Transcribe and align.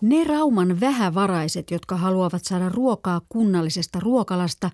Ne 0.00 0.24
Rauman 0.24 0.80
vähävaraiset, 0.80 1.70
jotka 1.70 1.96
haluavat 1.96 2.44
saada 2.44 2.68
ruokaa 2.68 3.20
kunnallisesta 3.28 4.00
ruokalasta, 4.00 4.70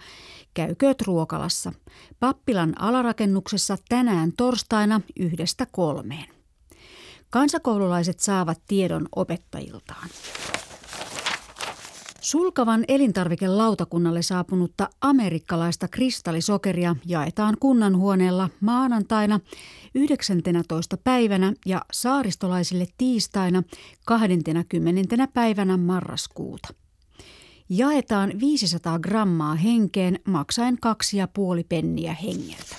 käykööt 0.54 1.02
ruokalassa. 1.02 1.72
Pappilan 2.20 2.82
alarakennuksessa 2.82 3.76
tänään 3.88 4.32
torstaina 4.36 5.00
yhdestä 5.16 5.66
kolmeen. 5.72 6.28
Kansakoululaiset 7.30 8.20
saavat 8.20 8.62
tiedon 8.68 9.08
opettajiltaan. 9.16 10.08
Sulkavan 12.22 12.84
elintarvikelautakunnalle 12.88 14.22
saapunutta 14.22 14.90
amerikkalaista 15.00 15.88
kristallisokeria 15.88 16.96
jaetaan 17.06 17.56
kunnanhuoneella 17.60 18.48
maanantaina 18.60 19.40
19. 19.94 20.96
päivänä 20.96 21.52
ja 21.66 21.82
saaristolaisille 21.92 22.86
tiistaina 22.98 23.62
20. 24.06 25.28
päivänä 25.34 25.76
marraskuuta. 25.76 26.68
Jaetaan 27.68 28.32
500 28.40 28.98
grammaa 28.98 29.54
henkeen 29.54 30.18
maksaen 30.24 30.74
2,5 30.74 31.64
penniä 31.68 32.14
hengeltä. 32.14 32.76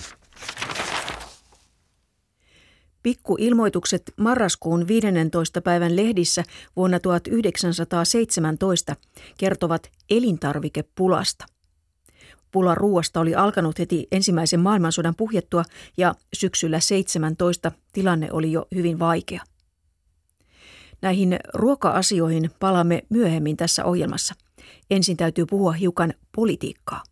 Pikkuilmoitukset 3.04 4.02
marraskuun 4.16 4.88
15. 4.88 5.60
päivän 5.62 5.96
lehdissä 5.96 6.44
vuonna 6.76 7.00
1917 7.00 8.96
kertovat 9.38 9.90
elintarvikepulasta. 10.10 11.44
Pula 12.50 12.74
ruuasta 12.74 13.20
oli 13.20 13.34
alkanut 13.34 13.78
heti 13.78 14.06
ensimmäisen 14.12 14.60
maailmansodan 14.60 15.14
puhjettua 15.14 15.64
ja 15.96 16.14
syksyllä 16.32 16.80
17 16.80 17.72
tilanne 17.92 18.32
oli 18.32 18.52
jo 18.52 18.66
hyvin 18.74 18.98
vaikea. 18.98 19.42
Näihin 21.02 21.36
ruoka-asioihin 21.54 22.50
palaamme 22.60 23.02
myöhemmin 23.08 23.56
tässä 23.56 23.84
ohjelmassa. 23.84 24.34
Ensin 24.90 25.16
täytyy 25.16 25.46
puhua 25.46 25.72
hiukan 25.72 26.14
politiikkaa. 26.36 27.02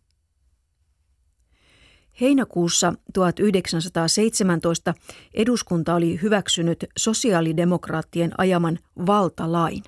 Heinäkuussa 2.21 2.93
1917 3.13 4.93
eduskunta 5.33 5.95
oli 5.95 6.19
hyväksynyt 6.21 6.85
sosiaalidemokraattien 6.97 8.31
ajaman 8.37 8.79
valtalain. 9.05 9.83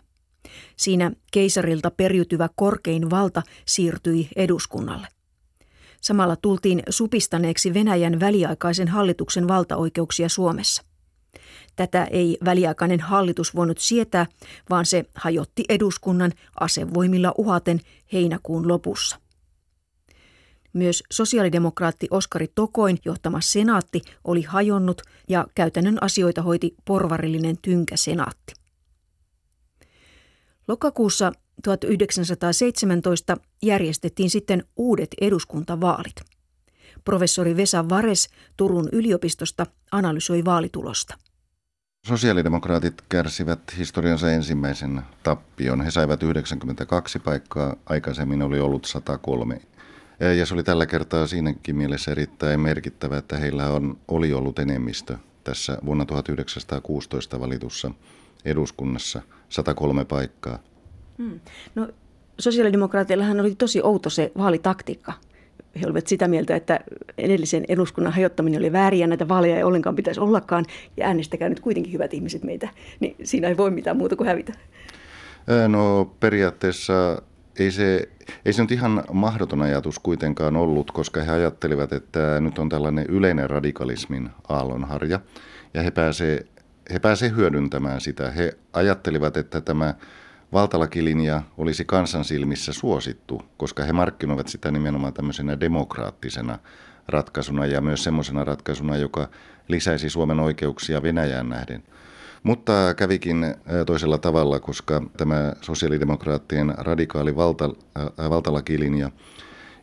Siinä 0.77 1.11
keisarilta 1.31 1.91
periytyvä 1.91 2.49
korkein 2.55 3.09
valta 3.09 3.41
siirtyi 3.65 4.27
eduskunnalle. 4.35 5.07
Samalla 6.01 6.35
tultiin 6.35 6.83
supistaneeksi 6.89 7.73
Venäjän 7.73 8.19
väliaikaisen 8.19 8.87
hallituksen 8.87 9.47
valtaoikeuksia 9.47 10.29
Suomessa. 10.29 10.83
Tätä 11.75 12.05
ei 12.05 12.37
väliaikainen 12.45 12.99
hallitus 12.99 13.55
voinut 13.55 13.77
sietää, 13.79 14.25
vaan 14.69 14.85
se 14.85 15.05
hajotti 15.15 15.63
eduskunnan 15.69 16.31
asevoimilla 16.59 17.33
uhaten 17.37 17.79
heinäkuun 18.13 18.67
lopussa. 18.67 19.24
Myös 20.75 21.03
sosiaalidemokraatti 21.11 22.07
Oskari 22.11 22.47
Tokoin 22.55 22.97
johtama 23.05 23.41
senaatti 23.41 24.01
oli 24.23 24.41
hajonnut 24.41 25.01
ja 25.29 25.47
käytännön 25.55 25.97
asioita 26.01 26.41
hoiti 26.41 26.75
porvarillinen 26.85 27.57
tynkä 27.61 27.97
senaatti. 27.97 28.53
Lokakuussa 30.67 31.31
1917 31.63 33.37
järjestettiin 33.63 34.29
sitten 34.29 34.63
uudet 34.75 35.09
eduskuntavaalit. 35.21 36.15
Professori 37.05 37.57
Vesa 37.57 37.89
Vares 37.89 38.29
Turun 38.57 38.89
yliopistosta 38.91 39.65
analysoi 39.91 40.45
vaalitulosta. 40.45 41.17
Sosiaalidemokraatit 42.07 43.01
kärsivät 43.09 43.77
historiansa 43.77 44.31
ensimmäisen 44.31 45.01
tappion. 45.23 45.81
He 45.81 45.91
saivat 45.91 46.23
92 46.23 47.19
paikkaa, 47.19 47.75
aikaisemmin 47.85 48.41
oli 48.41 48.59
ollut 48.59 48.85
103 48.85 49.61
ja 50.19 50.45
se 50.45 50.53
oli 50.53 50.63
tällä 50.63 50.85
kertaa 50.85 51.27
siinäkin 51.27 51.75
mielessä 51.75 52.11
erittäin 52.11 52.59
merkittävä, 52.59 53.17
että 53.17 53.37
heillä 53.37 53.69
on, 53.69 53.97
oli 54.07 54.33
ollut 54.33 54.59
enemmistö 54.59 55.17
tässä 55.43 55.77
vuonna 55.85 56.05
1916 56.05 57.39
valitussa 57.39 57.91
eduskunnassa 58.45 59.21
103 59.49 60.05
paikkaa. 60.05 60.59
Hmm. 61.17 61.39
No, 61.75 61.87
sosiaalidemokraateillahan 62.39 63.39
oli 63.39 63.55
tosi 63.55 63.81
outo 63.83 64.09
se 64.09 64.31
vaalitaktiikka. 64.37 65.13
He 65.81 65.85
olivat 65.85 66.07
sitä 66.07 66.27
mieltä, 66.27 66.55
että 66.55 66.79
edellisen 67.17 67.65
eduskunnan 67.67 68.13
hajottaminen 68.13 68.59
oli 68.59 68.71
väärin 68.71 68.99
ja 68.99 69.07
näitä 69.07 69.27
vaaleja 69.27 69.57
ei 69.57 69.63
ollenkaan 69.63 69.95
pitäisi 69.95 70.19
ollakaan. 70.19 70.65
Ja 70.97 71.07
äänestäkää 71.07 71.49
nyt 71.49 71.59
kuitenkin 71.59 71.93
hyvät 71.93 72.13
ihmiset 72.13 72.43
meitä, 72.43 72.69
niin 72.99 73.15
siinä 73.23 73.47
ei 73.47 73.57
voi 73.57 73.71
mitään 73.71 73.97
muuta 73.97 74.15
kuin 74.15 74.27
hävitä. 74.27 74.53
No 75.67 76.11
periaatteessa 76.19 77.21
ei 77.59 77.71
se, 77.71 78.09
ei 78.45 78.53
se 78.53 78.61
nyt 78.61 78.71
ihan 78.71 79.03
mahdoton 79.13 79.61
ajatus 79.61 79.99
kuitenkaan 79.99 80.55
ollut, 80.55 80.91
koska 80.91 81.23
he 81.23 81.31
ajattelivat, 81.31 81.93
että 81.93 82.39
nyt 82.39 82.59
on 82.59 82.69
tällainen 82.69 83.05
yleinen 83.09 83.49
radikalismin 83.49 84.29
aallonharja 84.49 85.19
ja 85.73 85.81
he 85.81 85.91
pääsee, 85.91 86.45
he 86.93 86.99
pääsee 86.99 87.31
hyödyntämään 87.35 88.01
sitä. 88.01 88.31
He 88.31 88.57
ajattelivat, 88.73 89.37
että 89.37 89.61
tämä 89.61 89.93
valtalakilinja 90.53 91.41
olisi 91.57 91.85
kansan 91.85 92.23
silmissä 92.23 92.73
suosittu, 92.73 93.41
koska 93.57 93.83
he 93.83 93.93
markkinoivat 93.93 94.47
sitä 94.47 94.71
nimenomaan 94.71 95.13
tämmöisenä 95.13 95.59
demokraattisena 95.59 96.59
ratkaisuna 97.07 97.65
ja 97.65 97.81
myös 97.81 98.03
semmoisena 98.03 98.43
ratkaisuna, 98.43 98.97
joka 98.97 99.29
lisäisi 99.67 100.09
Suomen 100.09 100.39
oikeuksia 100.39 101.03
Venäjään 101.03 101.49
nähden– 101.49 101.83
mutta 102.45 102.93
kävikin 102.97 103.55
toisella 103.85 104.17
tavalla, 104.17 104.59
koska 104.59 105.03
tämä 105.17 105.53
sosiaalidemokraattien 105.61 106.73
radikaali 106.77 107.35
valta, 107.35 107.65
äh, 107.65 108.29
valtalakilinja 108.29 109.11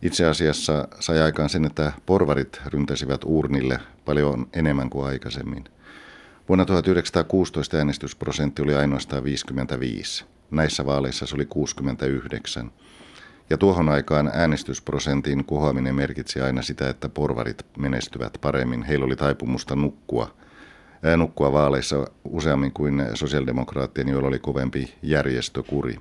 itse 0.03 0.27
asiassa 0.27 0.89
sai 1.01 1.21
aikaan 1.21 1.49
sen, 1.49 1.65
että 1.65 1.93
porvarit 2.07 2.61
ryntäsivät 2.67 3.21
urnille 3.25 3.81
paljon 4.05 4.47
enemmän 4.53 4.91
kuin 4.91 5.07
aikaisemmin. 5.07 5.65
Vuonna 6.49 6.65
1916 6.65 7.77
äänestysprosentti 7.77 8.63
oli 8.63 8.75
ainoastaan 8.75 9.25
55. 9.25 10.25
Näissä 10.51 10.87
vaaleissa 10.87 11.27
se 11.27 11.35
oli 11.35 11.47
69. 11.47 12.73
Ja 13.51 13.59
tuohon 13.59 13.89
aikaan 13.89 14.31
äänestysprosentin 14.35 15.45
kohoaminen 15.45 15.95
merkitsi 15.95 16.41
aina 16.41 16.63
sitä, 16.63 16.91
että 16.91 17.09
porvarit 17.09 17.67
menestyvät 17.79 18.39
paremmin. 18.41 18.83
Heillä 18.83 19.07
oli 19.07 19.17
taipumusta 19.17 19.77
nukkua– 19.77 20.35
nukkua 21.17 21.53
vaaleissa 21.53 22.07
useammin 22.25 22.73
kuin 22.73 23.03
sosiaalidemokraattien, 23.15 24.09
joilla 24.09 24.29
oli 24.29 24.39
kovempi 24.39 24.95
järjestökuri. 25.03 25.97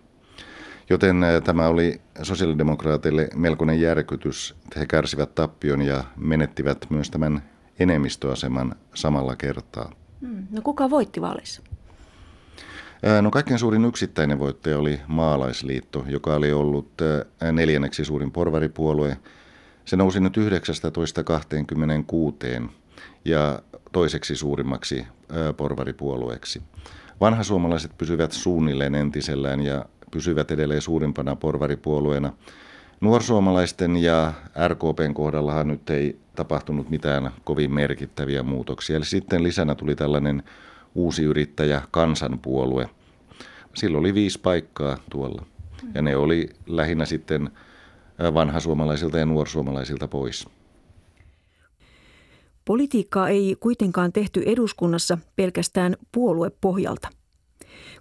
Joten 0.89 1.17
tämä 1.44 1.67
oli 1.67 2.01
sosiaalidemokraateille 2.22 3.29
melkoinen 3.35 3.81
järkytys. 3.81 4.56
He 4.75 4.85
kärsivät 4.85 5.35
tappion 5.35 5.81
ja 5.81 6.03
menettivät 6.16 6.85
myös 6.89 7.09
tämän 7.09 7.44
enemmistöaseman 7.79 8.75
samalla 8.94 9.35
kertaa. 9.35 9.91
Hmm. 10.22 10.47
No 10.51 10.62
kuka 10.62 10.89
voitti 10.89 11.22
vaaleissa? 11.22 11.62
No 13.22 13.31
kaikkein 13.31 13.59
suurin 13.59 13.85
yksittäinen 13.85 14.39
voittaja 14.39 14.79
oli 14.79 15.01
Maalaisliitto, 15.07 16.06
joka 16.07 16.35
oli 16.35 16.51
ollut 16.51 16.91
neljänneksi 17.51 18.06
suurin 18.06 18.31
porvaripuolue. 18.31 19.18
Se 19.85 19.95
nousi 19.95 20.19
nyt 20.19 20.38
19-26 20.38 20.41
ja 23.26 23.59
toiseksi 23.92 24.36
suurimmaksi 24.36 25.08
porvaripuolueeksi. 25.58 26.62
Vanhasuomalaiset 27.22 27.92
pysyvät 27.98 28.32
suunnilleen 28.32 28.96
entisellään 28.96 29.62
ja 29.62 29.86
pysyvät 30.12 30.52
edelleen 30.52 30.82
suurimpana 30.82 31.36
porvaripuolueena. 31.36 32.34
Nuorsuomalaisten 33.02 33.98
ja 33.98 34.34
RKPn 34.68 35.14
kohdallahan 35.14 35.68
nyt 35.68 35.90
ei 35.90 36.20
tapahtunut 36.36 36.90
mitään 36.90 37.31
kovin 37.44 37.74
merkittäviä 37.74 38.44
muutoksia. 38.44 38.98
Eli 38.98 39.06
sitten 39.06 39.44
lisänä 39.44 39.76
tuli 39.76 39.96
tällainen 39.96 40.44
uusi 40.95 41.24
yrittäjä 41.24 41.81
kansanpuolue. 41.92 42.90
Sillä 43.74 43.98
oli 43.98 44.13
viisi 44.13 44.40
paikkaa 44.40 44.98
tuolla. 45.10 45.45
Ja 45.94 46.01
ne 46.01 46.16
oli 46.16 46.50
lähinnä 46.68 47.06
sitten 47.06 47.50
vanhasuomalaisilta 48.34 49.18
ja 49.19 49.25
nuorsuomalaisilta 49.25 50.07
pois. 50.07 50.48
Politiikkaa 52.71 53.29
ei 53.29 53.56
kuitenkaan 53.59 54.13
tehty 54.13 54.44
eduskunnassa 54.45 55.18
pelkästään 55.35 55.95
puoluepohjalta. 56.12 57.07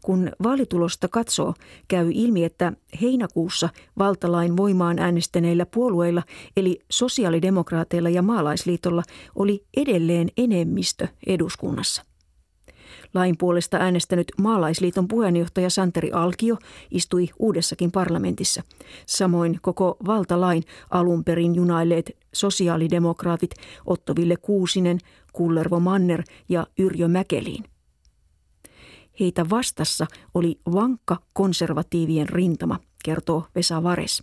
Kun 0.02 0.32
vaalitulosta 0.42 1.08
katsoo, 1.08 1.54
käy 1.88 2.10
ilmi, 2.14 2.44
että 2.44 2.72
heinäkuussa 3.02 3.68
valtalain 3.98 4.56
voimaan 4.56 4.98
äänestäneillä 4.98 5.66
puolueilla, 5.66 6.22
eli 6.56 6.78
sosiaalidemokraateilla 6.90 8.08
ja 8.08 8.22
maalaisliitolla, 8.22 9.02
oli 9.34 9.64
edelleen 9.76 10.28
enemmistö 10.36 11.08
eduskunnassa. 11.26 12.09
Lain 13.14 13.36
puolesta 13.38 13.76
äänestänyt 13.76 14.32
maalaisliiton 14.40 15.08
puheenjohtaja 15.08 15.70
Santeri 15.70 16.12
Alkio 16.12 16.56
istui 16.90 17.28
uudessakin 17.38 17.92
parlamentissa. 17.92 18.62
Samoin 19.06 19.58
koko 19.62 19.96
valtalain 20.06 20.62
alun 20.90 21.24
perin 21.24 21.54
junailleet 21.54 22.16
sosiaalidemokraatit 22.32 23.50
Ottoville 23.86 24.36
Kuusinen, 24.36 24.98
Kullervo 25.32 25.80
Manner 25.80 26.22
ja 26.48 26.66
Yrjö 26.78 27.08
Mäkeliin. 27.08 27.64
heitä 29.20 29.50
vastassa 29.50 30.06
oli 30.34 30.60
vankka 30.72 31.16
konservatiivien 31.32 32.28
rintama, 32.28 32.78
kertoo 33.04 33.46
Vesa 33.54 33.82
Vares. 33.82 34.22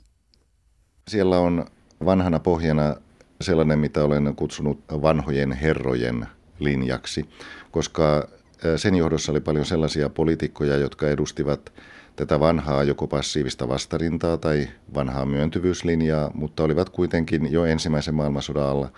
Siellä 1.07 1.39
on 1.39 1.65
vanhana 2.05 2.39
pohjana 2.39 2.95
sellainen, 3.41 3.79
mitä 3.79 4.03
olen 4.03 4.35
kutsunut 4.35 4.79
vanhojen 4.89 5.51
herrojen 5.51 6.27
linjaksi, 6.59 7.29
koska 7.71 8.27
sen 8.75 8.95
johdossa 8.95 9.31
oli 9.31 9.41
paljon 9.41 9.65
sellaisia 9.65 10.09
poliitikkoja, 10.09 10.77
jotka 10.77 11.07
edustivat 11.07 11.73
tätä 12.15 12.39
vanhaa 12.39 12.83
joko 12.83 13.07
passiivista 13.07 13.67
vastarintaa 13.67 14.37
tai 14.37 14.67
vanhaa 14.93 15.25
myöntyvyyslinjaa, 15.25 16.31
mutta 16.33 16.63
olivat 16.63 16.89
kuitenkin 16.89 17.51
jo 17.51 17.65
ensimmäisen 17.65 18.15
maailmansodan 18.15 18.69
alla 18.69 18.91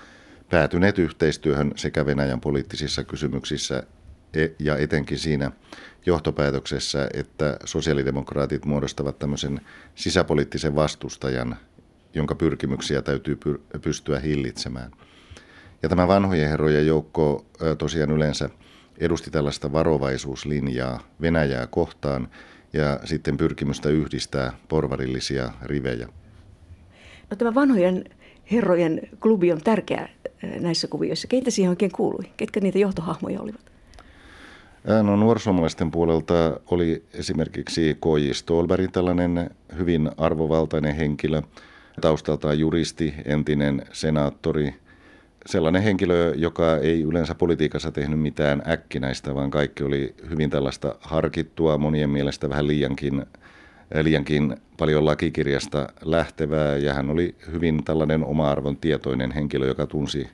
päätyneet 0.50 1.00
yhteistyöhön 1.00 1.72
sekä 1.76 2.06
Venäjän 2.06 2.42
poliittisissa 2.42 3.04
kysymyksissä 3.04 3.84
e- 4.34 4.48
ja 4.60 4.78
etenkin 4.78 5.20
siinä 5.20 5.52
johtopäätöksessä, 6.06 7.10
että 7.14 7.58
sosiaalidemokraatit 7.66 8.66
muodostavat 8.66 9.20
tämmöisen 9.20 9.62
sisäpoliittisen 9.96 10.76
vastustajan, 10.76 11.56
jonka 12.14 12.36
pyrkimyksiä 12.36 13.02
täytyy 13.02 13.40
pystyä 13.82 14.20
hillitsemään. 14.20 14.92
Ja 15.84 15.90
tämä 15.90 16.08
vanhojen 16.08 16.50
herrojen 16.50 16.88
joukko 16.88 17.46
tosiaan 17.78 18.12
yleensä 18.12 18.50
edusti 19.00 19.32
tällaista 19.32 19.72
varovaisuuslinjaa 19.72 21.00
Venäjää 21.22 21.68
kohtaan 21.68 22.28
ja 22.74 23.00
sitten 23.06 23.38
pyrkimystä 23.38 23.90
yhdistää 23.90 24.54
porvarillisia 24.68 25.52
rivejä. 25.62 26.08
No 27.30 27.38
tämä 27.38 27.56
vanhojen 27.56 28.04
herrojen 28.52 29.02
klubi 29.20 29.52
on 29.52 29.62
tärkeä 29.62 30.10
näissä 30.60 30.88
kuvioissa. 30.88 31.28
Keitä 31.28 31.52
siihen 31.52 31.70
oikein 31.70 31.92
kuului? 31.92 32.24
Ketkä 32.38 32.60
niitä 32.60 32.80
johtohahmoja 32.80 33.42
olivat? 33.42 33.62
No 35.04 35.16
nuorisomaalaisten 35.16 35.92
puolelta 35.92 36.60
oli 36.72 37.04
esimerkiksi 37.14 37.98
K.J. 38.02 38.32
Stolberg, 38.32 38.92
tällainen 38.92 39.50
hyvin 39.78 40.12
arvovaltainen 40.18 40.96
henkilö, 40.96 41.42
taustaltaan 42.02 42.60
juristi, 42.60 43.14
entinen 43.26 43.82
senaattori, 43.92 44.76
sellainen 45.50 45.82
henkilö, 45.84 46.34
joka 46.36 46.78
ei 46.78 47.02
yleensä 47.02 47.36
politiikassa 47.36 47.92
tehnyt 47.92 48.20
mitään 48.20 48.62
äkkinäistä, 48.68 49.36
vaan 49.36 49.52
kaikki 49.52 49.84
oli 49.84 50.16
hyvin 50.30 50.50
tällaista 50.50 50.96
harkittua, 51.00 51.78
monien 51.78 52.10
mielestä 52.10 52.50
vähän 52.50 52.68
liiankin, 52.68 53.26
liiankin 54.02 54.58
paljon 54.78 55.06
lakikirjasta 55.06 55.90
lähtevää, 56.06 56.78
ja 56.78 56.94
hän 56.94 57.10
oli 57.10 57.36
hyvin 57.52 57.84
tällainen 57.84 58.26
oma-arvon 58.26 58.78
tietoinen 58.78 59.32
henkilö, 59.32 59.68
joka 59.68 59.88
tunsi 59.88 60.28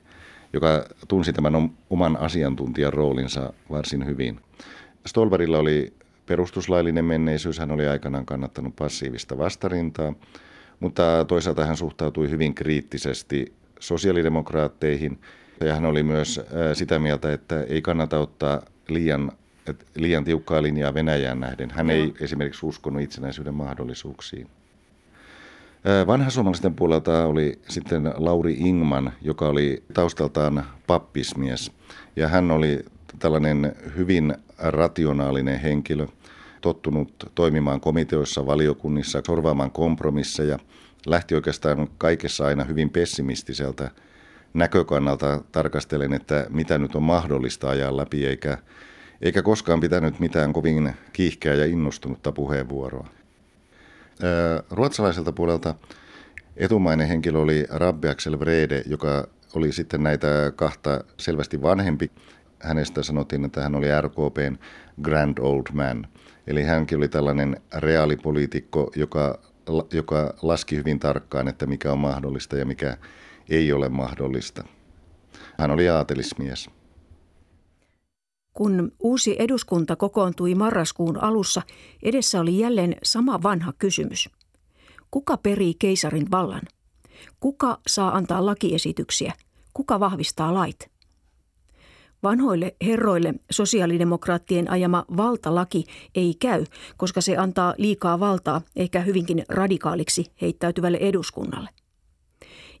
joka 0.52 0.84
tunsi 1.08 1.32
tämän 1.32 1.70
oman 1.90 2.16
asiantuntijan 2.16 2.92
roolinsa 2.92 3.52
varsin 3.70 4.06
hyvin. 4.06 4.40
Stolberilla 5.06 5.58
oli 5.58 5.92
perustuslaillinen 6.26 7.04
menneisyys, 7.04 7.58
hän 7.58 7.70
oli 7.70 7.86
aikanaan 7.86 8.26
kannattanut 8.26 8.76
passiivista 8.76 9.38
vastarintaa, 9.38 10.12
mutta 10.80 11.24
toisaalta 11.28 11.66
hän 11.66 11.76
suhtautui 11.76 12.30
hyvin 12.30 12.54
kriittisesti 12.54 13.52
sosiaalidemokraatteihin 13.80 15.18
ja 15.60 15.74
hän 15.74 15.84
oli 15.84 16.02
myös 16.02 16.40
sitä 16.72 16.98
mieltä, 16.98 17.32
että 17.32 17.62
ei 17.62 17.82
kannata 17.82 18.18
ottaa 18.18 18.62
liian, 18.88 19.32
liian 19.94 20.24
tiukkaa 20.24 20.62
linjaa 20.62 20.94
Venäjään 20.94 21.40
nähden. 21.40 21.70
Hän 21.70 21.90
ei 21.90 22.14
esimerkiksi 22.20 22.66
uskonut 22.66 23.02
itsenäisyyden 23.02 23.54
mahdollisuuksiin. 23.54 24.46
Vanhasuomalaisten 26.06 26.74
puolelta 26.74 27.26
oli 27.26 27.58
sitten 27.68 28.12
Lauri 28.16 28.52
Ingman, 28.52 29.12
joka 29.22 29.48
oli 29.48 29.82
taustaltaan 29.94 30.64
pappismies. 30.86 31.72
Ja 32.16 32.28
hän 32.28 32.50
oli 32.50 32.84
tällainen 33.18 33.72
hyvin 33.96 34.34
rationaalinen 34.58 35.60
henkilö, 35.60 36.06
tottunut 36.60 37.30
toimimaan 37.34 37.80
komiteoissa, 37.80 38.46
valiokunnissa, 38.46 39.22
sorvaamaan 39.26 39.70
kompromisseja. 39.70 40.58
Lähti 41.06 41.34
oikeastaan 41.34 41.88
kaikessa 41.98 42.46
aina 42.46 42.64
hyvin 42.64 42.90
pessimistiseltä 42.90 43.90
näkökannalta 44.54 45.40
tarkastelen, 45.52 46.12
että 46.12 46.46
mitä 46.48 46.78
nyt 46.78 46.94
on 46.94 47.02
mahdollista 47.02 47.70
ajaa 47.70 47.96
läpi, 47.96 48.26
eikä, 48.26 48.58
eikä 49.22 49.42
koskaan 49.42 49.80
pitänyt 49.80 50.20
mitään 50.20 50.52
kovin 50.52 50.92
kiihkeää 51.12 51.54
ja 51.54 51.66
innostunutta 51.66 52.32
puheenvuoroa. 52.32 53.08
Ruotsalaiselta 54.70 55.32
puolelta 55.32 55.74
etumainen 56.56 57.08
henkilö 57.08 57.38
oli 57.38 57.64
Rabbi 57.70 58.08
Axel 58.08 58.40
Vrede, 58.40 58.82
joka 58.86 59.28
oli 59.54 59.72
sitten 59.72 60.02
näitä 60.02 60.52
kahta 60.56 61.04
selvästi 61.16 61.62
vanhempi. 61.62 62.10
Hänestä 62.60 63.02
sanottiin, 63.02 63.44
että 63.44 63.62
hän 63.62 63.74
oli 63.74 63.86
RKPn 64.00 64.56
Grand 65.02 65.38
Old 65.38 65.66
Man. 65.72 66.06
Eli 66.46 66.62
hänkin 66.62 66.98
oli 66.98 67.08
tällainen 67.08 67.60
reaalipoliitikko, 67.74 68.90
joka, 68.96 69.38
joka 69.92 70.34
laski 70.42 70.76
hyvin 70.76 70.98
tarkkaan, 70.98 71.48
että 71.48 71.66
mikä 71.66 71.92
on 71.92 71.98
mahdollista 71.98 72.56
ja 72.56 72.66
mikä 72.66 72.96
ei 73.48 73.72
ole 73.72 73.88
mahdollista. 73.88 74.64
Hän 75.58 75.70
oli 75.70 75.88
aatelismies. 75.88 76.70
Kun 78.52 78.92
uusi 79.00 79.36
eduskunta 79.38 79.96
kokoontui 79.96 80.54
marraskuun 80.54 81.22
alussa, 81.22 81.62
edessä 82.02 82.40
oli 82.40 82.58
jälleen 82.58 82.96
sama 83.02 83.42
vanha 83.42 83.72
kysymys. 83.78 84.28
Kuka 85.10 85.36
perii 85.36 85.74
keisarin 85.78 86.30
vallan? 86.30 86.62
Kuka 87.40 87.78
saa 87.86 88.16
antaa 88.16 88.46
lakiesityksiä? 88.46 89.32
Kuka 89.74 90.00
vahvistaa 90.00 90.54
lait? 90.54 90.95
Vanhoille 92.26 92.76
herroille 92.86 93.34
sosiaalidemokraattien 93.50 94.70
ajama 94.70 95.04
valtalaki 95.16 95.84
ei 96.14 96.34
käy, 96.34 96.64
koska 96.96 97.20
se 97.20 97.36
antaa 97.36 97.74
liikaa 97.78 98.20
valtaa 98.20 98.60
ehkä 98.76 99.00
hyvinkin 99.00 99.44
radikaaliksi 99.48 100.24
heittäytyvälle 100.42 100.98
eduskunnalle. 101.00 101.68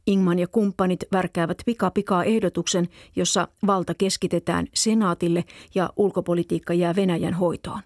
Ingman 0.06 0.38
ja 0.38 0.46
kumppanit 0.48 1.00
värkäävät 1.12 1.58
pikapikaa 1.66 2.24
ehdotuksen, 2.24 2.88
jossa 3.16 3.48
valta 3.66 3.94
keskitetään 3.94 4.66
senaatille 4.74 5.44
ja 5.74 5.90
ulkopolitiikka 5.96 6.74
jää 6.74 6.96
Venäjän 6.96 7.34
hoitoon. 7.34 7.82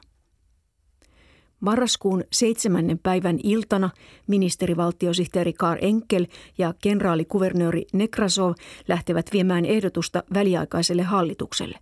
Marraskuun 1.60 2.24
seitsemännen 2.32 2.98
päivän 2.98 3.38
iltana 3.42 3.90
ministerivaltiosihteeri 4.26 5.52
Kar 5.52 5.78
Enkel 5.80 6.26
ja 6.58 6.74
kenraalikuvernööri 6.82 7.86
Nekrasov 7.92 8.52
lähtevät 8.88 9.26
viemään 9.32 9.64
ehdotusta 9.64 10.22
väliaikaiselle 10.34 11.02
hallitukselle. 11.02 11.78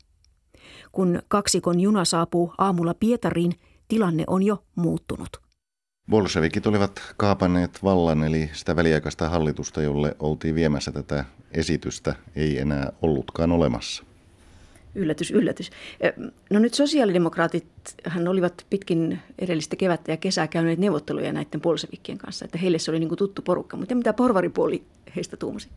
Kun 0.93 1.23
kaksikon 1.29 1.81
juna 1.81 2.05
saapuu 2.05 2.55
aamulla 2.59 2.95
Pietariin, 2.95 3.53
tilanne 3.89 4.25
on 4.27 4.43
jo 4.43 4.65
muuttunut. 4.75 5.29
Bolshevikit 6.11 6.67
olivat 6.67 7.15
kaapanneet 7.17 7.79
vallan, 7.83 8.25
eli 8.25 8.51
sitä 8.53 8.77
väliaikaista 8.77 9.29
hallitusta, 9.29 9.83
jolle 9.83 10.17
oltiin 10.19 10.55
viemässä 10.55 10.93
tätä 10.93 11.25
esitystä, 11.53 12.15
ei 12.37 12.59
enää 12.59 12.93
ollutkaan 13.03 13.53
olemassa. 13.53 14.08
Yllätys, 14.95 15.31
yllätys. 15.31 15.71
No 16.51 16.59
nyt 16.59 16.75
sosiaalidemokraatit 16.75 17.67
hän 18.05 18.29
olivat 18.29 18.67
pitkin 18.71 19.19
edellistä 19.39 19.77
kevättä 19.77 20.13
ja 20.13 20.17
kesää 20.17 20.49
käyneet 20.49 20.79
neuvotteluja 20.79 21.33
näiden 21.33 21.61
bolshevikkien 21.61 22.19
kanssa, 22.19 22.45
että 22.45 22.59
heille 22.59 22.79
se 22.79 22.91
oli 22.91 22.99
niin 22.99 23.09
kuin 23.09 23.19
tuttu 23.19 23.43
porukka. 23.43 23.77
Mutta 23.77 23.95
mitä 23.95 24.13
porvaripuoli 24.13 24.83
heistä 25.17 25.37
tuumasi? 25.37 25.69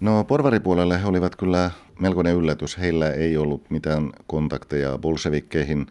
No 0.00 0.24
porvaripuolelle 0.24 1.00
he 1.00 1.06
olivat 1.06 1.36
kyllä 1.36 1.70
melkoinen 2.00 2.36
yllätys. 2.36 2.78
Heillä 2.78 3.10
ei 3.10 3.36
ollut 3.36 3.70
mitään 3.70 4.12
kontakteja 4.26 4.98
bolshevikkeihin 4.98 5.86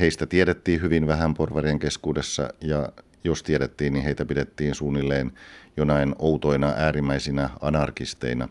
heistä 0.00 0.26
tiedettiin 0.26 0.82
hyvin 0.82 1.06
vähän 1.06 1.34
porvarien 1.34 1.78
keskuudessa 1.78 2.48
ja 2.60 2.88
jos 3.24 3.42
tiedettiin, 3.42 3.92
niin 3.92 4.04
heitä 4.04 4.24
pidettiin 4.24 4.74
suunnilleen 4.74 5.32
jonain 5.76 6.14
outoina 6.18 6.72
äärimmäisinä 6.76 7.50
anarkisteina. 7.60 8.48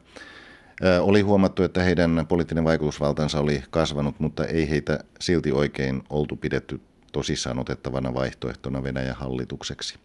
Oli 1.02 1.22
huomattu, 1.22 1.64
että 1.64 1.84
heidän 1.84 2.26
poliittinen 2.30 2.64
vaikutusvaltansa 2.64 3.40
oli 3.40 3.64
kasvanut, 3.70 4.20
mutta 4.20 4.46
ei 4.46 4.70
heitä 4.70 5.00
silti 5.20 5.52
oikein 5.52 6.04
oltu 6.10 6.36
pidetty 6.36 6.82
tosissaan 7.12 7.60
otettavana 7.60 8.14
vaihtoehtona 8.14 8.84
Venäjän 8.84 9.16
hallitukseksi. 9.16 10.00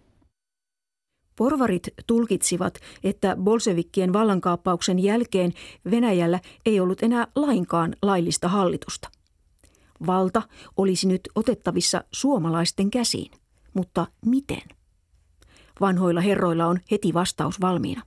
Porvarit 1.37 1.88
tulkitsivat, 2.06 2.78
että 3.04 3.37
bolsevikkien 3.37 4.12
vallankaappauksen 4.12 4.99
jälkeen 4.99 5.52
Venäjällä 5.90 6.40
ei 6.66 6.80
ollut 6.80 7.02
enää 7.02 7.26
lainkaan 7.35 7.97
laillista 8.02 8.49
hallitusta. 8.49 9.09
Valta 10.06 10.42
olisi 10.76 11.09
nyt 11.09 11.21
otettavissa 11.35 12.04
suomalaisten 12.12 12.90
käsiin. 12.90 13.33
Mutta 13.75 14.06
miten? 14.26 14.62
Vanhoilla 15.80 16.21
herroilla 16.21 16.66
on 16.66 16.78
heti 16.90 17.14
vastaus 17.14 17.61
valmiina. 17.61 18.02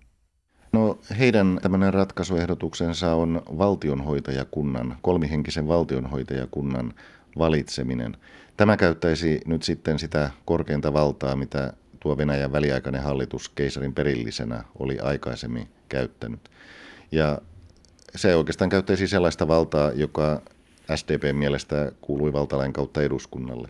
Heidän 1.20 1.60
tämmöinen 1.62 1.94
ratkaisuehdotuksensa 1.94 3.14
on 3.16 3.42
valtionhoitajakunnan, 3.58 4.98
kolmihenkisen 5.02 5.68
valtionhoitajakunnan 5.68 6.94
valitseminen. 7.38 8.18
Tämä 8.58 8.78
käyttäisi 8.78 9.42
nyt 9.46 9.64
sitten 9.64 10.00
sitä 10.00 10.30
korkeinta 10.46 10.94
valtaa, 10.94 11.36
mitä 11.36 11.74
tuo 12.00 12.18
Venäjän 12.18 12.52
väliaikainen 12.52 13.04
hallitus 13.04 13.50
keisarin 13.50 13.94
perillisenä 13.94 14.64
oli 14.80 15.00
aikaisemmin 15.00 15.68
käyttänyt. 15.90 16.50
Ja 17.12 17.42
se 18.16 18.36
oikeastaan 18.36 18.70
käyttäisi 18.70 19.08
sellaista 19.08 19.48
valtaa, 19.48 19.92
joka 19.92 20.42
SDPn 20.96 21.36
mielestä 21.36 21.92
kuului 22.02 22.34
valtalain 22.34 22.74
kautta 22.74 23.02
eduskunnalle. 23.02 23.70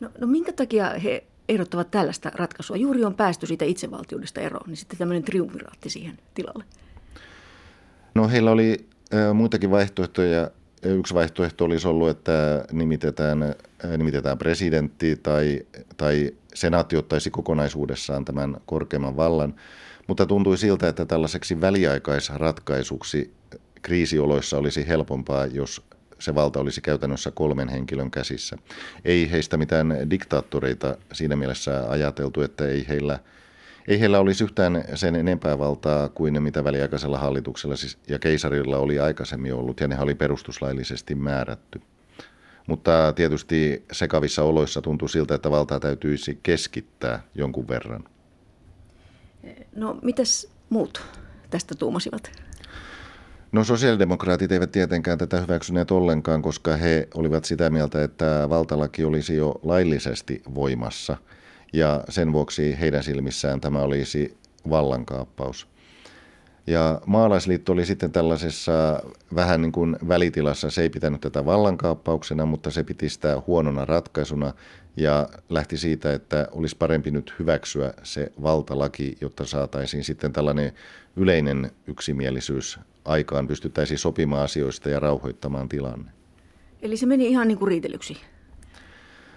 No, 0.00 0.10
no 0.20 0.26
minkä 0.26 0.52
takia 0.52 0.90
he 1.04 1.24
ehdottavat 1.48 1.90
tällaista 1.90 2.30
ratkaisua? 2.34 2.76
Juuri 2.76 3.04
on 3.04 3.14
päästy 3.14 3.46
siitä 3.46 3.64
itsevaltiudesta 3.64 4.40
eroon, 4.40 4.64
niin 4.66 4.76
sitten 4.76 4.98
tämmöinen 4.98 5.22
triumviraatti 5.22 5.90
siihen 5.90 6.18
tilalle. 6.34 6.64
No 8.14 8.28
heillä 8.28 8.50
oli 8.50 8.86
muitakin 9.34 9.70
vaihtoehtoja. 9.70 10.50
Yksi 10.82 11.14
vaihtoehto 11.14 11.64
olisi 11.64 11.88
ollut, 11.88 12.08
että 12.08 12.64
nimitetään, 12.72 13.54
nimitetään 13.96 14.38
presidentti 14.38 15.16
tai, 15.16 15.60
tai 15.96 16.30
senaatti 16.54 16.96
ottaisi 16.96 17.30
kokonaisuudessaan 17.30 18.24
tämän 18.24 18.56
korkeimman 18.66 19.16
vallan. 19.16 19.54
Mutta 20.06 20.26
tuntui 20.26 20.58
siltä, 20.58 20.88
että 20.88 21.06
tällaiseksi 21.06 21.60
väliaikaisratkaisuksi 21.60 23.34
kriisioloissa 23.82 24.58
olisi 24.58 24.88
helpompaa, 24.88 25.46
jos 25.46 25.85
se 26.18 26.34
valta 26.34 26.60
olisi 26.60 26.80
käytännössä 26.80 27.30
kolmen 27.30 27.68
henkilön 27.68 28.10
käsissä. 28.10 28.56
Ei 29.04 29.30
heistä 29.30 29.56
mitään 29.56 30.10
diktaattoreita 30.10 30.96
siinä 31.12 31.36
mielessä 31.36 31.90
ajateltu, 31.90 32.42
että 32.42 32.68
ei 32.68 32.88
heillä, 32.88 33.18
ei 33.88 34.00
heillä 34.00 34.18
olisi 34.18 34.44
yhtään 34.44 34.84
sen 34.94 35.14
enempää 35.14 35.58
valtaa 35.58 36.08
kuin 36.08 36.42
mitä 36.42 36.64
väliaikaisella 36.64 37.18
hallituksella 37.18 37.76
siis, 37.76 37.98
ja 38.08 38.18
keisarilla 38.18 38.78
oli 38.78 38.98
aikaisemmin 38.98 39.54
ollut, 39.54 39.80
ja 39.80 39.88
ne 39.88 40.00
oli 40.00 40.14
perustuslaillisesti 40.14 41.14
määrätty. 41.14 41.80
Mutta 42.66 43.12
tietysti 43.16 43.84
sekavissa 43.92 44.42
oloissa 44.42 44.82
tuntui 44.82 45.08
siltä, 45.08 45.34
että 45.34 45.50
valtaa 45.50 45.80
täytyisi 45.80 46.38
keskittää 46.42 47.22
jonkun 47.34 47.68
verran. 47.68 48.04
No, 49.76 49.98
mitäs 50.02 50.48
muut 50.70 51.02
tästä 51.50 51.74
tuumasivat? 51.74 52.45
No 53.56 53.64
sosiaalidemokraatit 53.64 54.52
eivät 54.52 54.72
tietenkään 54.72 55.18
tätä 55.18 55.40
hyväksyneet 55.40 55.90
ollenkaan, 55.90 56.42
koska 56.42 56.76
he 56.76 57.08
olivat 57.14 57.44
sitä 57.44 57.70
mieltä, 57.70 58.04
että 58.04 58.46
valtalaki 58.48 59.04
olisi 59.04 59.36
jo 59.36 59.54
laillisesti 59.62 60.42
voimassa 60.54 61.16
ja 61.72 62.04
sen 62.08 62.32
vuoksi 62.32 62.80
heidän 62.80 63.02
silmissään 63.02 63.60
tämä 63.60 63.78
olisi 63.78 64.36
vallankaappaus. 64.70 65.68
Ja 66.66 67.00
maalaisliitto 67.06 67.72
oli 67.72 67.86
sitten 67.86 68.12
tällaisessa 68.12 69.02
vähän 69.34 69.62
niin 69.62 69.72
kuin 69.72 69.96
välitilassa. 70.08 70.70
Se 70.70 70.82
ei 70.82 70.90
pitänyt 70.90 71.20
tätä 71.20 71.44
vallankaappauksena, 71.44 72.46
mutta 72.46 72.70
se 72.70 72.84
piti 72.84 73.08
sitä 73.08 73.42
huonona 73.46 73.84
ratkaisuna 73.84 74.52
ja 74.96 75.28
lähti 75.48 75.76
siitä, 75.76 76.12
että 76.12 76.48
olisi 76.52 76.76
parempi 76.76 77.10
nyt 77.10 77.34
hyväksyä 77.38 77.94
se 78.02 78.32
valtalaki, 78.42 79.16
jotta 79.20 79.44
saataisiin 79.44 80.04
sitten 80.04 80.32
tällainen 80.32 80.72
yleinen 81.16 81.70
yksimielisyys 81.86 82.78
aikaan, 83.04 83.46
pystyttäisiin 83.48 83.98
sopimaan 83.98 84.42
asioista 84.42 84.90
ja 84.90 85.00
rauhoittamaan 85.00 85.68
tilanne. 85.68 86.10
Eli 86.82 86.96
se 86.96 87.06
meni 87.06 87.26
ihan 87.26 87.48
niin 87.48 87.58
kuin 87.58 87.68
riitelyksi? 87.68 88.16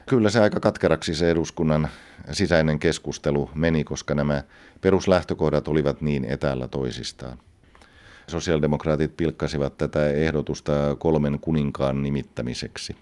Kyllä 0.09 0.29
se 0.29 0.39
aika 0.39 0.59
katkeraksi 0.59 1.15
se 1.15 1.31
eduskunnan 1.31 1.87
sisäinen 2.31 2.79
keskustelu 2.79 3.49
meni, 3.55 3.83
koska 3.83 4.15
nämä 4.15 4.43
peruslähtökohdat 4.81 5.67
olivat 5.67 6.01
niin 6.01 6.25
etäällä 6.25 6.67
toisistaan. 6.67 7.37
Sosiaalidemokraatit 8.27 9.17
pilkkasivat 9.17 9.77
tätä 9.77 10.07
ehdotusta 10.07 10.71
kolmen 10.99 11.39
kuninkaan 11.39 12.03
nimittämiseksi. 12.03 12.95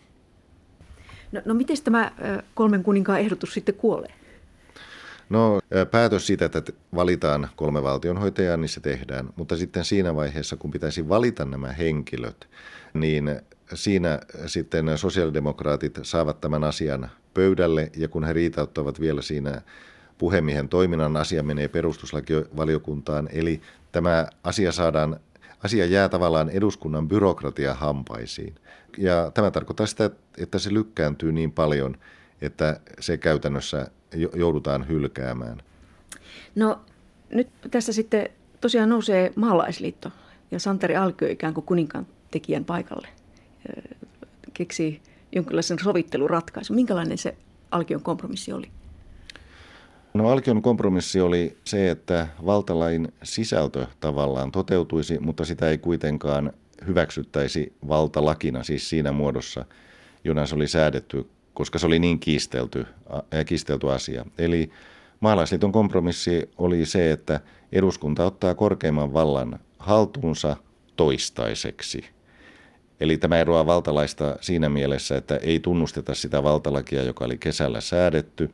No, 1.31 1.41
no 1.45 1.53
miten 1.53 1.77
tämä 1.83 2.11
kolmen 2.53 2.83
kuninkaan 2.83 3.19
ehdotus 3.19 3.53
sitten 3.53 3.75
kuolee? 3.75 4.13
No 5.29 5.59
päätös 5.91 6.27
siitä, 6.27 6.45
että 6.45 6.61
valitaan 6.95 7.49
kolme 7.55 7.83
valtionhoitajaa, 7.83 8.57
niin 8.57 8.69
se 8.69 8.79
tehdään. 8.79 9.29
Mutta 9.35 9.57
sitten 9.57 9.85
siinä 9.85 10.15
vaiheessa, 10.15 10.55
kun 10.55 10.71
pitäisi 10.71 11.09
valita 11.09 11.45
nämä 11.45 11.71
henkilöt, 11.71 12.49
niin 12.93 13.41
siinä 13.74 14.19
sitten 14.45 14.97
sosiaalidemokraatit 14.97 16.00
saavat 16.01 16.41
tämän 16.41 16.63
asian 16.63 17.09
pöydälle 17.33 17.91
ja 17.97 18.07
kun 18.07 18.24
he 18.24 18.33
riitauttavat 18.33 19.00
vielä 19.00 19.21
siinä 19.21 19.62
puhemiehen 20.17 20.69
toiminnan, 20.69 21.17
asia 21.17 21.43
menee 21.43 21.67
perustuslakivaliokuntaan. 21.67 23.29
Eli 23.31 23.62
tämä 23.91 24.27
asia 24.43 24.71
saadaan, 24.71 25.19
asia 25.63 25.86
jää 25.86 26.09
tavallaan 26.09 26.50
eduskunnan 26.50 27.07
byrokratia 27.07 27.74
hampaisiin. 27.74 28.55
Ja 28.97 29.31
tämä 29.33 29.51
tarkoittaa 29.51 29.86
sitä, 29.86 30.09
että 30.38 30.59
se 30.59 30.74
lykkääntyy 30.74 31.31
niin 31.31 31.51
paljon, 31.51 31.97
että 32.41 32.79
se 33.00 33.17
käytännössä 33.17 33.88
joudutaan 34.36 34.88
hylkäämään. 34.88 35.62
No 36.55 36.79
nyt 37.29 37.47
tässä 37.71 37.93
sitten 37.93 38.29
tosiaan 38.62 38.89
nousee 38.89 39.33
maalaisliitto 39.36 40.12
ja 40.51 40.59
Santeri 40.59 40.95
Alkio 40.95 41.27
ikään 41.27 41.53
kuin 41.53 41.65
kuninkaan 41.65 42.07
tekijän 42.31 42.65
paikalle. 42.65 43.07
Keksi 44.53 45.01
jonkinlaisen 45.31 45.79
sovitteluratkaisun. 45.83 46.75
Minkälainen 46.75 47.17
se 47.17 47.38
Alkion 47.71 48.03
kompromissi 48.03 48.53
oli? 48.53 48.69
No 50.13 50.29
Alkion 50.29 50.62
kompromissi 50.62 51.21
oli 51.21 51.57
se, 51.63 51.89
että 51.89 52.27
valtalain 52.45 53.07
sisältö 53.24 53.88
tavallaan 54.00 54.51
toteutuisi, 54.51 55.19
mutta 55.19 55.45
sitä 55.45 55.69
ei 55.69 55.77
kuitenkaan 55.77 56.53
hyväksyttäisi 56.88 57.74
valtalakina, 57.88 58.63
siis 58.63 58.89
siinä 58.89 59.12
muodossa, 59.12 59.65
jona 60.24 60.45
se 60.45 60.55
oli 60.55 60.67
säädetty, 60.67 61.29
koska 61.53 61.79
se 61.79 61.86
oli 61.86 62.00
niin 62.00 62.19
kiistelty, 62.19 62.86
äh, 63.13 63.45
kiistelty 63.45 63.91
asia. 63.91 64.25
Eli 64.38 64.69
maalaisliiton 65.19 65.71
kompromissi 65.71 66.50
oli 66.57 66.86
se, 66.86 67.12
että 67.12 67.39
eduskunta 67.71 68.25
ottaa 68.25 68.55
korkeimman 68.55 69.13
vallan 69.13 69.59
haltuunsa 69.79 70.57
toistaiseksi– 70.95 72.05
Eli 73.00 73.18
tämä 73.18 73.38
eroaa 73.38 73.66
valtalaista 73.66 74.36
siinä 74.42 74.70
mielessä, 74.70 75.18
että 75.18 75.38
ei 75.38 75.60
tunnusteta 75.60 76.16
sitä 76.16 76.44
valtalakia, 76.44 77.04
joka 77.04 77.25
oli 77.25 77.38
kesällä 77.38 77.82
säädetty, 77.82 78.50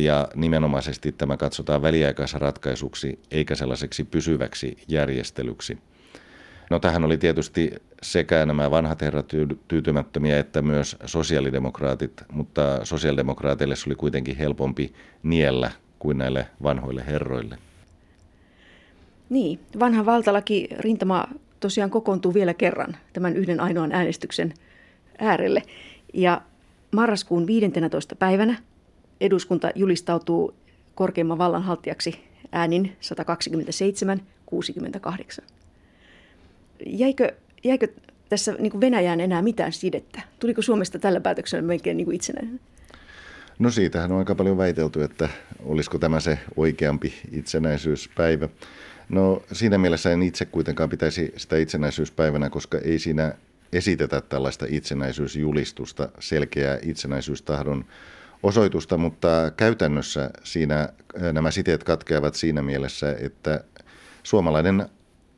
ja 0.00 0.28
nimenomaisesti 0.34 1.12
tämä 1.12 1.36
katsotaan 1.36 1.82
väliaikaisratkaisuksi 1.82 3.18
eikä 3.30 3.54
sellaiseksi 3.54 4.04
pysyväksi 4.04 4.78
järjestelyksi. 4.88 5.78
No 6.70 6.78
tähän 6.78 7.04
oli 7.04 7.18
tietysti 7.18 7.72
sekä 8.02 8.46
nämä 8.46 8.70
vanhat 8.70 9.00
herrat 9.00 9.32
tyytymättömiä 9.68 10.38
että 10.38 10.62
myös 10.62 10.96
sosiaalidemokraatit, 11.06 12.12
mutta 12.32 12.84
sosiaalidemokraateille 12.84 13.76
se 13.76 13.88
oli 13.88 13.94
kuitenkin 13.94 14.36
helpompi 14.36 14.92
niellä 15.22 15.70
kuin 15.98 16.18
näille 16.18 16.46
vanhoille 16.62 17.04
herroille. 17.06 17.58
Niin, 19.30 19.60
vanha 19.80 20.06
valtalaki 20.06 20.68
rintama 20.78 21.28
tosiaan 21.62 21.90
kokoontuu 21.90 22.34
vielä 22.34 22.54
kerran 22.54 22.96
tämän 23.12 23.36
yhden 23.36 23.60
ainoan 23.60 23.92
äänestyksen 23.92 24.54
äärelle. 25.18 25.62
Ja 26.14 26.42
marraskuun 26.90 27.46
15. 27.46 28.16
päivänä 28.16 28.56
eduskunta 29.20 29.70
julistautuu 29.74 30.54
korkeimman 30.94 31.38
vallanhaltijaksi 31.38 32.24
äänin 32.52 32.96
127-68. 35.40 35.44
Jäikö, 36.86 37.32
jäikö 37.64 37.88
tässä 38.28 38.52
niin 38.58 38.80
Venäjään 38.80 39.20
enää 39.20 39.42
mitään 39.42 39.72
sidettä? 39.72 40.22
Tuliko 40.38 40.62
Suomesta 40.62 40.98
tällä 40.98 41.20
päätöksellä 41.20 41.62
melkein 41.62 41.96
niin 41.96 42.12
itsenäinen? 42.12 42.60
No 43.58 43.70
siitähän 43.70 44.12
on 44.12 44.18
aika 44.18 44.34
paljon 44.34 44.58
väitelty, 44.58 45.02
että 45.02 45.28
olisiko 45.64 45.98
tämä 45.98 46.20
se 46.20 46.38
oikeampi 46.56 47.14
itsenäisyyspäivä. 47.32 48.48
No 49.12 49.42
siinä 49.52 49.78
mielessä 49.78 50.12
en 50.12 50.22
itse 50.22 50.44
kuitenkaan 50.44 50.90
pitäisi 50.90 51.32
sitä 51.36 51.56
itsenäisyyspäivänä, 51.56 52.50
koska 52.50 52.78
ei 52.78 52.98
siinä 52.98 53.34
esitetä 53.72 54.20
tällaista 54.20 54.66
itsenäisyysjulistusta, 54.68 56.08
selkeää 56.20 56.78
itsenäisyystahdon 56.82 57.84
osoitusta, 58.42 58.98
mutta 58.98 59.52
käytännössä 59.56 60.30
siinä 60.44 60.88
nämä 61.32 61.50
siteet 61.50 61.84
katkeavat 61.84 62.34
siinä 62.34 62.62
mielessä, 62.62 63.16
että 63.20 63.64
suomalainen 64.22 64.86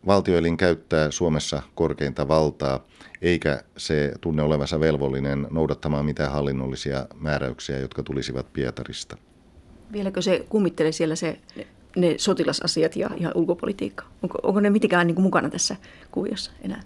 valtioelin 0.07 0.57
käyttää 0.57 1.11
Suomessa 1.11 1.62
korkeinta 1.75 2.28
valtaa, 2.28 2.87
eikä 3.23 3.62
se 3.76 4.12
tunne 4.21 4.43
olevansa 4.43 4.81
velvollinen 4.81 5.47
noudattamaan 5.50 6.04
mitään 6.04 6.33
hallinnollisia 6.33 7.07
määräyksiä, 7.21 7.78
jotka 7.78 8.02
tulisivat 8.02 8.52
Pietarista. 8.52 9.16
Vieläkö 9.93 10.23
se 10.23 10.47
kummittelee 10.49 10.93
siellä 10.93 11.16
se 11.16 11.38
ne 11.96 12.14
sotilasasiat 12.18 12.96
ja, 12.96 13.10
ja 13.20 13.32
ulkopolitiikka? 13.34 14.04
Onko, 14.22 14.38
onko 14.42 14.60
ne 14.60 14.70
mitenkään 14.70 15.06
niin 15.06 15.14
kuin 15.14 15.22
mukana 15.22 15.50
tässä 15.50 15.76
kuviossa 16.10 16.50
enää? 16.62 16.82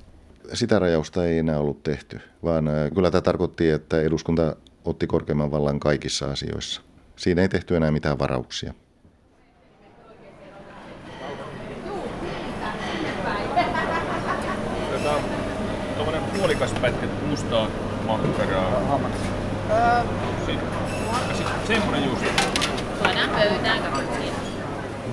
Sitä 0.54 0.78
rajausta 0.78 1.24
ei 1.24 1.38
enää 1.38 1.58
ollut 1.58 1.82
tehty, 1.82 2.20
vaan 2.44 2.64
kyllä 2.94 3.10
tämä 3.10 3.22
tarkoitti, 3.22 3.70
että 3.70 4.00
eduskunta 4.00 4.56
otti 4.84 5.06
korkeimman 5.06 5.50
vallan 5.50 5.80
kaikissa 5.80 6.30
asioissa. 6.30 6.80
Siinä 7.16 7.42
ei 7.42 7.48
tehty 7.48 7.76
enää 7.76 7.90
mitään 7.90 8.18
varauksia. 8.18 8.74
Tuommoinen 15.96 16.22
puolikas 16.38 16.72
pätkä 16.72 17.06
mustaa 17.28 17.70
makkaraa. 18.06 19.00
Sitten, 20.46 20.68
semmoinen 21.66 22.04
just. 22.04 22.24
Tuodaan 22.98 23.30
pöytään, 23.30 24.47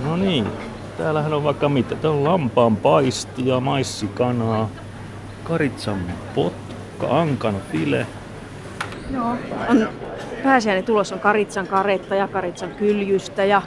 No 0.06 0.16
niin, 0.16 0.48
täällähän 0.98 1.34
on 1.34 1.44
vaikka 1.44 1.70
mitä. 1.70 1.96
Täällä 1.96 2.18
on 2.18 2.24
lampaan 2.24 2.76
paistia, 2.76 3.60
maissikanaa, 3.60 4.70
karitsan. 5.44 6.00
Nokka 7.00 7.22
ankan 7.22 7.56
file. 7.72 8.08
Joo. 9.14 9.36
On, 9.70 9.90
pääsiäinen 10.44 10.84
tulos 10.84 11.12
on 11.12 11.20
karitsan 11.20 11.68
karetta 11.68 12.16
ja 12.16 12.28
karitsan 12.28 12.70
kyljystä 12.70 13.46
ja, 13.46 13.62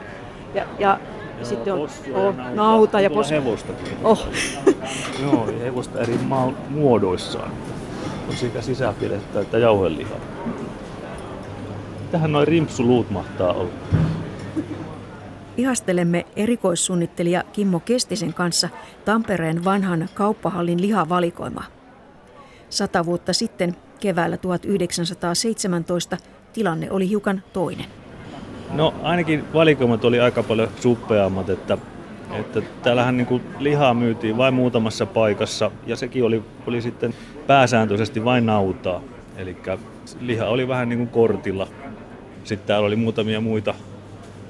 ja, 0.54 0.64
ja 0.78 0.98
Joo, 1.36 1.44
sitten 1.44 1.72
on 1.72 1.80
oh, 1.80 1.88
nautaa. 2.14 2.54
nauta 2.54 3.00
ja 3.00 3.08
Tuolla 3.10 3.22
pos... 3.22 3.30
hevostakin. 3.30 3.96
Oh. 4.04 4.26
Joo, 5.22 5.50
ja 5.50 5.58
hevosta 5.64 6.00
eri 6.00 6.18
ma- 6.28 6.52
muodoissaan. 6.70 7.50
On 8.28 8.36
sekä 8.36 8.62
sisäpidettä 8.62 9.40
että 9.40 9.58
jauhelihaa. 9.58 10.18
Tähän 12.12 12.32
noin 12.32 12.48
rimpsuluut 12.48 13.10
mahtaa 13.10 13.52
olla. 13.52 13.70
Ihastelemme 15.58 16.26
erikoissuunnittelija 16.36 17.44
Kimmo 17.52 17.80
Kestisen 17.80 18.34
kanssa 18.34 18.68
Tampereen 19.04 19.64
vanhan 19.64 20.08
kauppahallin 20.14 20.80
lihavalikoimaa. 20.80 21.64
Sata 22.70 23.06
vuotta 23.06 23.32
sitten, 23.32 23.76
keväällä 24.00 24.36
1917, 24.36 26.16
tilanne 26.52 26.90
oli 26.90 27.08
hiukan 27.08 27.42
toinen. 27.52 27.86
No 28.72 28.94
ainakin 29.02 29.44
valikoimat 29.54 30.04
oli 30.04 30.20
aika 30.20 30.42
paljon 30.42 30.68
suppeammat, 30.80 31.50
että, 31.50 31.78
että 32.32 32.62
täällähän 32.82 33.16
niin 33.16 33.26
kuin 33.26 33.42
lihaa 33.58 33.94
myytiin 33.94 34.36
vain 34.36 34.54
muutamassa 34.54 35.06
paikassa 35.06 35.70
ja 35.86 35.96
sekin 35.96 36.24
oli, 36.24 36.42
oli 36.66 36.82
sitten 36.82 37.14
pääsääntöisesti 37.46 38.24
vain 38.24 38.46
nautaa. 38.46 39.02
Eli 39.36 39.56
liha 40.20 40.46
oli 40.46 40.68
vähän 40.68 40.88
niin 40.88 40.98
kuin 40.98 41.08
kortilla. 41.08 41.68
Sitten 42.44 42.66
täällä 42.66 42.86
oli 42.86 42.96
muutamia 42.96 43.40
muita 43.40 43.74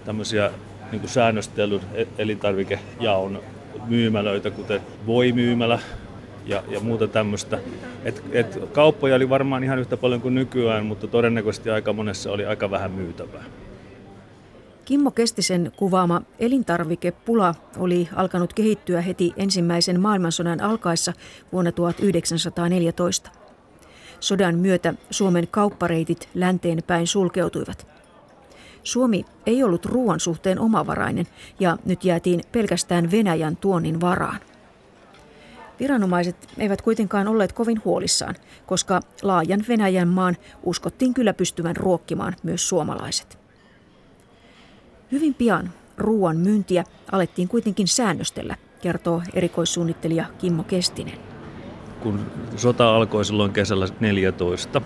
tämmöisiä 0.05 0.50
niin 0.92 1.00
kuin 1.00 1.11
säännöstelyn 1.11 1.80
e- 1.95 2.07
elintarvikejaon 2.18 3.42
myymälöitä, 3.87 4.50
kuten 4.50 4.80
voimyymälä 5.07 5.78
ja, 6.47 6.62
ja 6.68 6.80
muuta 6.80 7.09
tämmöistä. 7.09 7.59
Et, 8.04 8.23
et 8.33 8.59
kauppoja 8.73 9.16
oli 9.16 9.28
varmaan 9.28 9.64
ihan 9.64 9.78
yhtä 9.78 9.97
paljon 9.97 10.21
kuin 10.21 10.35
nykyään, 10.35 10.87
mutta 10.87 11.07
todennäköisesti 11.07 11.71
aika 11.71 11.92
monessa 11.92 12.33
oli 12.33 12.47
aika 12.47 12.71
vähän 12.71 12.90
myytävää. 12.90 13.45
Kimmo 14.85 15.11
Kestisen 15.11 15.73
kuvaama 15.76 16.23
elintarvikepula 16.38 17.54
oli 17.78 18.09
alkanut 18.16 18.52
kehittyä 18.52 19.00
heti 19.00 19.33
ensimmäisen 19.37 20.00
maailmansodan 20.00 20.61
alkaessa 20.61 21.12
vuonna 21.52 21.73
1914. 21.73 23.30
Sodan 24.21 24.54
myötä 24.54 24.95
Suomen 25.11 25.49
kauppareitit 25.50 26.28
länteen 26.35 26.83
päin 26.87 27.07
sulkeutuivat. 27.07 27.98
Suomi 28.88 29.25
ei 29.47 29.62
ollut 29.62 29.85
ruoan 29.85 30.21
suhteen 30.21 30.59
omavarainen 30.59 31.26
ja 31.61 31.76
nyt 31.85 32.04
jäätiin 32.04 32.40
pelkästään 32.52 33.11
Venäjän 33.11 33.57
tuonnin 33.57 34.00
varaan. 34.00 34.40
Viranomaiset 35.80 36.37
eivät 36.59 36.83
kuitenkaan 36.83 37.28
olleet 37.28 37.52
kovin 37.52 37.83
huolissaan, 37.85 38.35
koska 38.66 39.00
laajan 39.23 39.64
Venäjän 39.68 40.09
maan 40.09 40.37
uskottiin 40.62 41.14
kyllä 41.14 41.35
pystyvän 41.35 41.76
ruokkimaan 41.76 42.37
myös 42.42 42.68
suomalaiset. 42.68 43.38
Hyvin 45.12 45.35
pian 45.35 45.71
ruoan 45.99 46.37
myyntiä 46.37 46.85
alettiin 47.12 47.49
kuitenkin 47.49 47.88
säännöstellä, 47.88 48.57
kertoo 48.83 49.23
erikoissuunnittelija 49.35 50.25
Kimmo 50.38 50.62
Kestinen. 50.62 51.18
Kun 52.00 52.21
sota 52.57 52.97
alkoi 52.97 53.25
silloin 53.25 53.52
kesällä 53.52 53.88
14, 54.00 54.80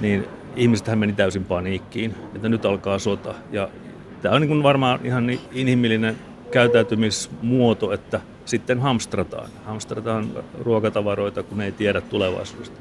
niin 0.00 0.28
ihmisethän 0.56 0.98
meni 0.98 1.12
täysin 1.12 1.44
paniikkiin, 1.44 2.14
että 2.34 2.48
nyt 2.48 2.64
alkaa 2.64 2.98
sota. 2.98 3.34
Ja 3.52 3.68
tämä 4.22 4.34
on 4.34 4.42
niin 4.42 4.62
varmaan 4.62 5.00
ihan 5.04 5.30
inhimillinen 5.52 6.16
käyttäytymismuoto, 6.50 7.92
että 7.92 8.20
sitten 8.44 8.80
hamstrataan. 8.80 9.48
Hamstrataan 9.64 10.30
ruokatavaroita, 10.60 11.42
kun 11.42 11.60
ei 11.60 11.72
tiedä 11.72 12.00
tulevaisuudesta. 12.00 12.80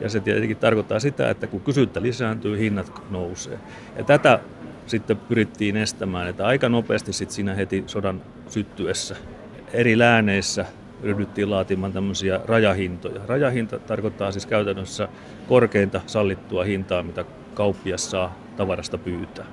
Ja 0.00 0.08
se 0.08 0.20
tietenkin 0.20 0.56
tarkoittaa 0.56 1.00
sitä, 1.00 1.30
että 1.30 1.46
kun 1.46 1.60
kysyntä 1.60 2.02
lisääntyy, 2.02 2.58
hinnat 2.58 2.92
nousee. 3.10 3.58
Ja 3.98 4.04
tätä 4.04 4.40
sitten 4.86 5.16
pyrittiin 5.16 5.76
estämään, 5.76 6.28
että 6.28 6.46
aika 6.46 6.68
nopeasti 6.68 7.12
sitten 7.12 7.34
siinä 7.34 7.54
heti 7.54 7.84
sodan 7.86 8.22
syttyessä 8.48 9.16
eri 9.72 9.98
lääneissä 9.98 10.66
ryhdyttiin 11.06 11.50
laatimaan 11.50 11.92
tämmöisiä 11.92 12.40
rajahintoja. 12.44 13.20
Rajahinta 13.26 13.78
tarkoittaa 13.78 14.32
siis 14.32 14.46
käytännössä 14.46 15.08
korkeinta 15.48 16.00
sallittua 16.06 16.64
hintaa, 16.64 17.02
mitä 17.02 17.24
kauppias 17.54 18.10
saa 18.10 18.36
tavarasta 18.56 18.98
pyytää. 18.98 19.46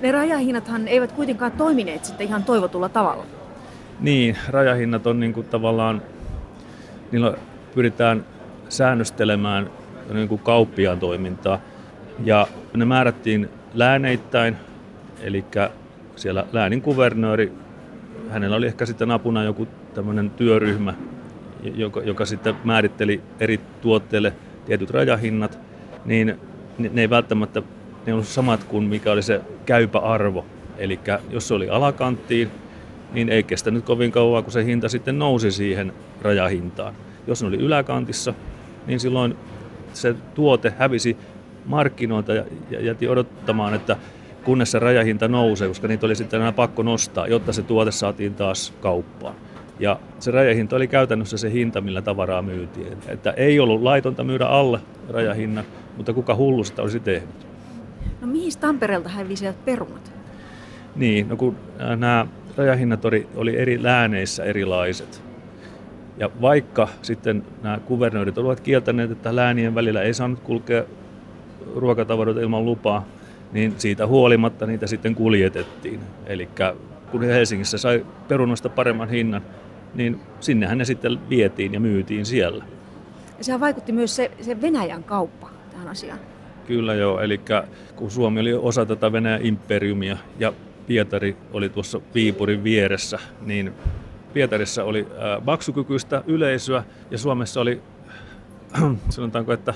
Ne 0.00 0.12
rajahinnathan 0.12 0.88
eivät 0.88 1.12
kuitenkaan 1.12 1.52
toimineet 1.52 2.04
sitten 2.04 2.26
ihan 2.26 2.44
toivotulla 2.44 2.88
tavalla. 2.88 3.24
Niin, 4.00 4.36
rajahinnat 4.48 5.06
on 5.06 5.20
niin 5.20 5.32
kuin 5.32 5.46
tavallaan, 5.46 6.02
niillä 7.12 7.34
pyritään 7.74 8.24
säännöstelemään 8.68 9.70
niin 10.12 10.28
kuin 10.28 10.40
kauppiaan 10.40 10.98
toimintaa. 11.00 11.58
Ja 12.24 12.46
ne 12.74 12.84
määrättiin 12.84 13.48
lääneittäin, 13.74 14.56
eli 15.20 15.44
siellä 16.16 16.46
läänin 16.52 16.82
kuvernööri, 16.82 17.52
hänellä 18.30 18.56
oli 18.56 18.66
ehkä 18.66 18.86
sitten 18.86 19.10
apuna 19.10 19.44
joku 19.44 19.68
tämmöinen 19.94 20.30
työryhmä, 20.30 20.94
joka, 21.74 22.02
joka 22.02 22.24
sitten 22.24 22.54
määritteli 22.64 23.20
eri 23.40 23.60
tuotteille 23.80 24.32
tietyt 24.66 24.90
rajahinnat, 24.90 25.58
niin 26.04 26.38
ne 26.78 27.00
ei 27.00 27.10
välttämättä 27.10 27.62
ne 28.06 28.12
ollut 28.12 28.26
samat 28.26 28.64
kuin 28.64 28.84
mikä 28.84 29.12
oli 29.12 29.22
se 29.22 29.40
käypä 29.66 29.98
arvo. 29.98 30.44
Eli 30.78 31.00
jos 31.30 31.48
se 31.48 31.54
oli 31.54 31.68
alakanttiin, 31.68 32.50
niin 33.12 33.28
ei 33.28 33.42
kestänyt 33.42 33.84
kovin 33.84 34.12
kauan, 34.12 34.44
kun 34.44 34.52
se 34.52 34.64
hinta 34.64 34.88
sitten 34.88 35.18
nousi 35.18 35.50
siihen 35.50 35.92
rajahintaan. 36.22 36.94
Jos 37.26 37.42
ne 37.42 37.48
oli 37.48 37.56
yläkantissa, 37.56 38.34
niin 38.86 39.00
silloin 39.00 39.36
se 39.92 40.14
tuote 40.34 40.74
hävisi 40.78 41.16
markkinoilta 41.64 42.34
ja 42.34 42.44
jäti 42.80 43.08
odottamaan, 43.08 43.74
että 43.74 43.96
kunnes 44.44 44.70
se 44.70 44.78
rajahinta 44.78 45.28
nousee, 45.28 45.68
koska 45.68 45.88
niitä 45.88 46.06
oli 46.06 46.16
sitten 46.16 46.40
enää 46.40 46.52
pakko 46.52 46.82
nostaa, 46.82 47.26
jotta 47.26 47.52
se 47.52 47.62
tuote 47.62 47.90
saatiin 47.90 48.34
taas 48.34 48.72
kauppaan. 48.80 49.34
Ja 49.78 50.00
se 50.18 50.30
rajahinta 50.30 50.76
oli 50.76 50.88
käytännössä 50.88 51.38
se 51.38 51.52
hinta, 51.52 51.80
millä 51.80 52.02
tavaraa 52.02 52.42
myytiin. 52.42 52.96
Että 53.08 53.30
ei 53.30 53.60
ollut 53.60 53.82
laitonta 53.82 54.24
myydä 54.24 54.46
alle 54.46 54.80
rajahinnan, 55.08 55.64
mutta 55.96 56.12
kuka 56.12 56.34
hullu 56.34 56.64
sitä 56.64 56.82
olisi 56.82 57.00
tehnyt. 57.00 57.46
No 58.20 58.26
mihin 58.26 58.52
Tampereelta 58.60 59.08
hävisivät 59.08 59.64
perunat? 59.64 60.12
Niin, 60.96 61.28
no 61.28 61.36
kun 61.36 61.56
nämä 61.96 62.26
rajahinnat 62.56 63.04
oli, 63.04 63.26
oli 63.36 63.56
eri 63.56 63.82
lääneissä 63.82 64.44
erilaiset. 64.44 65.22
Ja 66.18 66.30
vaikka 66.40 66.88
sitten 67.02 67.44
nämä 67.62 67.78
kuvernöörit 67.78 68.38
olivat 68.38 68.60
kieltäneet, 68.60 69.10
että 69.10 69.36
läänien 69.36 69.74
välillä 69.74 70.02
ei 70.02 70.14
saanut 70.14 70.40
kulkea 70.40 70.84
ruokatavaroita 71.76 72.40
ilman 72.40 72.64
lupaa, 72.64 73.04
niin 73.52 73.74
siitä 73.78 74.06
huolimatta 74.06 74.66
niitä 74.66 74.86
sitten 74.86 75.14
kuljetettiin. 75.14 76.00
Eli 76.26 76.48
kun 77.10 77.22
Helsingissä 77.22 77.78
sai 77.78 78.06
perunoista 78.28 78.68
paremman 78.68 79.08
hinnan, 79.08 79.42
niin 79.94 80.20
sinnehän 80.40 80.78
ne 80.78 80.84
sitten 80.84 81.18
vietiin 81.30 81.72
ja 81.72 81.80
myytiin 81.80 82.26
siellä. 82.26 82.64
Ja 83.38 83.44
sehän 83.44 83.60
vaikutti 83.60 83.92
myös 83.92 84.16
se, 84.16 84.30
se 84.40 84.60
Venäjän 84.60 85.04
kauppa 85.04 85.50
tähän 85.70 85.88
asiaan. 85.88 86.18
Kyllä 86.66 86.94
joo, 86.94 87.20
eli 87.20 87.40
kun 87.96 88.10
Suomi 88.10 88.40
oli 88.40 88.54
osa 88.54 88.86
tätä 88.86 89.12
Venäjän 89.12 89.46
imperiumia 89.46 90.16
ja 90.38 90.52
Pietari 90.86 91.36
oli 91.52 91.68
tuossa 91.68 92.00
Viipurin 92.14 92.64
vieressä, 92.64 93.18
niin 93.40 93.72
Pietarissa 94.32 94.84
oli 94.84 95.06
maksukykyistä 95.44 96.22
yleisöä 96.26 96.84
ja 97.10 97.18
Suomessa 97.18 97.60
oli, 97.60 97.82
sanotaanko, 99.08 99.52
että 99.52 99.74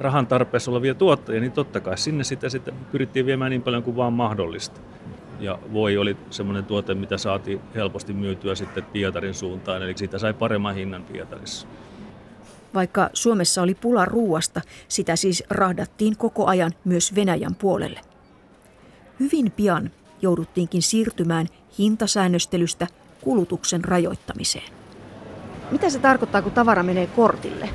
rahan 0.00 0.26
tarpeessa 0.26 0.70
olevia 0.70 0.94
tuottajia, 0.94 1.40
niin 1.40 1.52
totta 1.52 1.80
kai 1.80 1.98
sinne 1.98 2.24
sitten, 2.24 2.50
sitten 2.50 2.74
pyrittiin 2.92 3.26
viemään 3.26 3.50
niin 3.50 3.62
paljon 3.62 3.82
kuin 3.82 3.96
vaan 3.96 4.12
mahdollista. 4.12 4.80
Ja 5.40 5.58
voi 5.72 5.96
oli 5.96 6.16
semmoinen 6.30 6.64
tuote, 6.64 6.94
mitä 6.94 7.18
saatiin 7.18 7.60
helposti 7.74 8.12
myytyä 8.12 8.54
sitten 8.54 8.84
Pietarin 8.84 9.34
suuntaan, 9.34 9.82
eli 9.82 9.98
siitä 9.98 10.18
sai 10.18 10.34
paremman 10.34 10.74
hinnan 10.74 11.04
Pietarissa. 11.04 11.66
Vaikka 12.74 13.10
Suomessa 13.12 13.62
oli 13.62 13.74
pula 13.74 14.04
ruuasta, 14.04 14.60
sitä 14.88 15.16
siis 15.16 15.44
rahdattiin 15.50 16.16
koko 16.16 16.46
ajan 16.46 16.72
myös 16.84 17.14
Venäjän 17.14 17.54
puolelle. 17.54 18.00
Hyvin 19.20 19.50
pian 19.50 19.90
jouduttiinkin 20.22 20.82
siirtymään 20.82 21.46
hintasäännöstelystä 21.78 22.86
kulutuksen 23.20 23.84
rajoittamiseen. 23.84 24.72
Mitä 25.70 25.90
se 25.90 25.98
tarkoittaa, 25.98 26.42
kun 26.42 26.52
tavara 26.52 26.82
menee 26.82 27.06
kortille? 27.06 27.68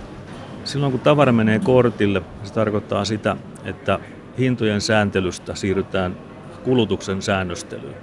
Silloin 0.63 0.91
kun 0.91 1.01
tavara 1.01 1.31
menee 1.31 1.59
kortille, 1.59 2.21
se 2.43 2.53
tarkoittaa 2.53 3.05
sitä, 3.05 3.37
että 3.65 3.99
hintojen 4.37 4.81
sääntelystä 4.81 5.55
siirrytään 5.55 6.17
kulutuksen 6.63 7.21
säännöstelyyn. 7.21 7.95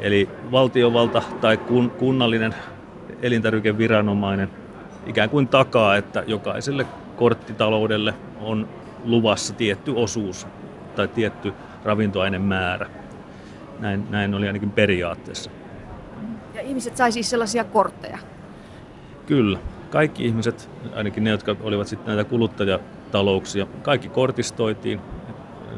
Eli 0.00 0.28
valtiovalta 0.52 1.22
tai 1.40 1.56
kun, 1.56 1.90
kunnallinen 1.90 2.54
elintarvikeviranomainen 3.22 4.50
ikään 5.06 5.30
kuin 5.30 5.48
takaa, 5.48 5.96
että 5.96 6.24
jokaiselle 6.26 6.86
korttitaloudelle 7.16 8.14
on 8.40 8.68
luvassa 9.04 9.54
tietty 9.54 9.92
osuus 9.96 10.46
tai 10.96 11.08
tietty 11.08 11.52
ravintoainemäärä. 11.84 12.90
Näin, 13.80 14.06
näin 14.10 14.34
oli 14.34 14.46
ainakin 14.46 14.70
periaatteessa. 14.70 15.50
Ja 16.54 16.60
ihmiset 16.60 16.96
sai 16.96 17.12
siis 17.12 17.30
sellaisia 17.30 17.64
kortteja? 17.64 18.18
Kyllä. 19.26 19.58
kaikki 19.90 20.24
ihmiset, 20.24 20.70
ainakin 20.94 21.24
ne, 21.24 21.30
jotka 21.30 21.56
olivat 21.62 21.88
sitten 21.88 22.16
näitä 22.16 22.30
kuluttajatalouksia, 22.30 23.66
kaikki 23.82 24.08
kortistoitiin 24.08 25.00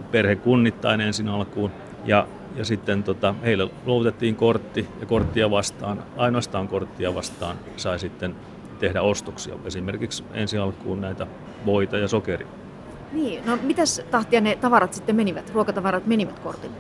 perhekunnittain 0.02 1.00
ensin 1.00 1.28
alkuun. 1.28 1.70
Ja, 2.04 2.26
ja 2.56 2.64
sitten 2.64 3.02
tota, 3.02 3.34
heille 3.44 3.70
luovutettiin 3.86 4.36
kortti 4.36 4.88
ja 5.00 5.06
korttia 5.06 5.50
vastaan, 5.50 6.02
ainoastaan 6.16 6.68
korttia 6.68 7.14
vastaan 7.14 7.56
sai 7.76 7.98
sitten 7.98 8.34
tehdä 8.78 9.02
ostoksia. 9.02 9.54
Esimerkiksi 9.64 10.24
ensi 10.32 10.58
alkuun 10.58 11.00
näitä 11.00 11.26
voita 11.66 11.98
ja 11.98 12.08
sokeria. 12.08 12.46
Niin, 13.12 13.46
no 13.46 13.58
mitäs 13.62 14.02
tahtia 14.10 14.40
ne 14.40 14.56
tavarat 14.60 14.92
sitten 14.94 15.16
menivät, 15.16 15.50
ruokatavarat 15.54 16.06
menivät 16.06 16.38
kortille? 16.38 16.76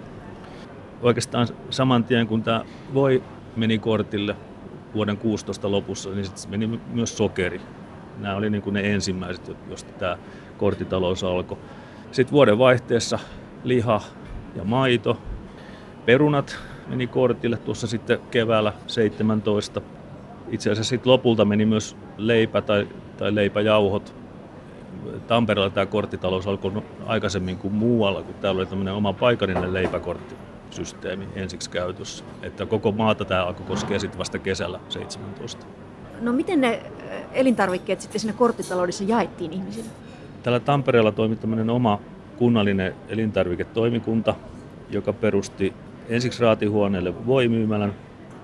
Oikeastaan 1.02 1.48
saman 1.70 2.04
tien 2.04 2.26
kun 2.26 2.42
tämä 2.42 2.64
voi 2.94 3.22
meni 3.56 3.78
kortille 3.78 4.36
vuoden 4.94 5.16
16 5.16 5.70
lopussa, 5.70 6.10
niin 6.10 6.24
sitten 6.24 6.50
meni 6.50 6.80
myös 6.92 7.16
sokeri. 7.16 7.60
Nämä 8.18 8.36
oli 8.36 8.50
niin 8.50 8.62
kuin 8.62 8.74
ne 8.74 8.92
ensimmäiset, 8.92 9.56
joista 9.68 9.92
tämä 9.92 10.18
korttitalous 10.58 11.24
alkoi. 11.24 11.58
Sitten 12.12 12.32
vuoden 12.32 12.58
vaihteessa 12.58 13.18
liha 13.64 14.00
ja 14.54 14.64
maito. 14.64 15.18
Perunat 16.06 16.58
meni 16.86 17.06
kortille 17.06 17.56
tuossa 17.56 17.86
sitten 17.86 18.18
keväällä 18.30 18.72
17. 18.86 19.80
Itse 20.48 20.70
asiassa 20.70 20.90
sitten 20.90 21.12
lopulta 21.12 21.44
meni 21.44 21.66
myös 21.66 21.96
leipä 22.16 22.62
tai, 22.62 22.88
tai 23.16 23.34
leipäjauhot. 23.34 24.14
Tampereella 25.26 25.70
tämä 25.70 25.86
korttitalous 25.86 26.46
alkoi 26.46 26.82
aikaisemmin 27.06 27.58
kuin 27.58 27.74
muualla, 27.74 28.22
kun 28.22 28.34
täällä 28.34 28.58
oli 28.58 28.66
tämmöinen 28.66 28.94
oma 28.94 29.12
paikallinen 29.12 29.74
leipäkorttisysteemi 29.74 31.28
ensiksi 31.34 31.70
käytössä. 31.70 32.24
Että 32.42 32.66
koko 32.66 32.92
maata 32.92 33.24
tämä 33.24 33.44
alkoi 33.44 33.66
koskea 33.66 33.98
sitten 33.98 34.18
vasta 34.18 34.38
kesällä 34.38 34.80
17. 34.88 35.66
No 36.20 36.32
miten 36.32 36.60
ne 36.60 36.82
elintarvikkeet 37.32 38.00
sitten 38.00 38.20
siinä 38.20 38.36
korttitaloudessa 38.36 39.04
jaettiin 39.04 39.52
ihmisille? 39.52 40.05
Täällä 40.46 40.60
Tampereella 40.60 41.12
toimi 41.12 41.36
tämmöinen 41.36 41.70
oma 41.70 42.00
kunnallinen 42.36 42.94
elintarviketoimikunta, 43.08 44.34
joka 44.90 45.12
perusti 45.12 45.72
ensiksi 46.08 46.42
raatihuoneelle 46.42 47.26
voimyymälän 47.26 47.92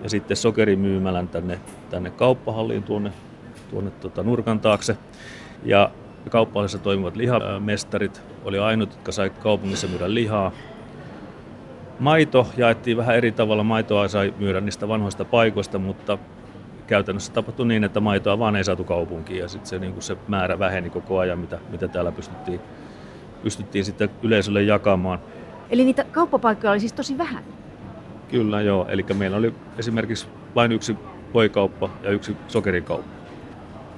ja 0.03 0.11
sitten 0.11 0.37
sokerimyymälän 0.37 1.29
tänne, 1.29 1.59
tänne 1.91 2.11
kauppahalliin 2.11 2.83
tuonne, 2.83 3.13
tuonne 3.71 3.91
tota 3.91 4.23
nurkan 4.23 4.61
taakse. 4.61 4.97
Ja 5.65 5.91
kauppahallissa 6.31 6.79
toimivat 6.79 7.17
lihamestarit 7.17 8.23
oli 8.45 8.59
ainut, 8.59 8.91
jotka 8.91 9.13
sai 9.13 9.31
kaupungissa 9.31 9.89
myydä 9.89 10.15
lihaa. 10.15 10.53
Maito 11.99 12.47
jaettiin 12.57 12.97
vähän 12.97 13.17
eri 13.17 13.33
tavalla. 13.33 13.63
Maitoa 13.63 14.09
sai 14.09 14.35
myydä 14.39 14.61
niistä 14.61 14.89
vanhoista 14.89 15.25
paikoista, 15.25 15.79
mutta 15.79 16.19
käytännössä 16.93 17.33
tapahtui 17.33 17.67
niin, 17.67 17.85
että 17.85 18.01
maitoa 18.01 18.39
vaan 18.39 18.57
ei 18.57 18.65
saatu 18.65 18.85
kaupunkiin 18.85 19.39
ja 19.39 19.49
sitten 19.49 19.69
se, 19.69 19.79
niin 19.79 20.03
se 20.03 20.17
määrä 20.29 20.59
väheni 20.59 20.91
koko 20.91 21.19
ajan, 21.19 21.39
mitä, 21.39 21.59
mitä 21.71 21.89
täällä 21.89 22.13
pystyttiin, 22.13 22.61
pystyttiin 23.43 23.85
sitten 23.85 24.11
yleisölle 24.23 24.63
jakamaan. 24.63 25.19
Eli 25.71 25.85
niitä 25.85 26.05
kauppapaikkoja 26.05 26.71
oli 26.71 26.81
siis 26.81 26.93
tosi 26.93 27.19
vähän? 27.19 27.45
Kyllä 28.31 28.61
joo, 28.61 28.87
eli 28.89 29.07
meillä 29.15 29.37
oli 29.37 29.55
esimerkiksi 29.79 30.27
vain 30.55 30.73
yksi 30.73 30.97
voikauppa 31.35 31.91
ja 32.03 32.11
yksi 32.11 32.37
sokerikauppa. 32.49 33.13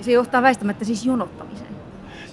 Se 0.00 0.12
johtaa 0.12 0.42
väistämättä 0.42 0.84
siis 0.84 1.06
jonottamiseen? 1.06 1.70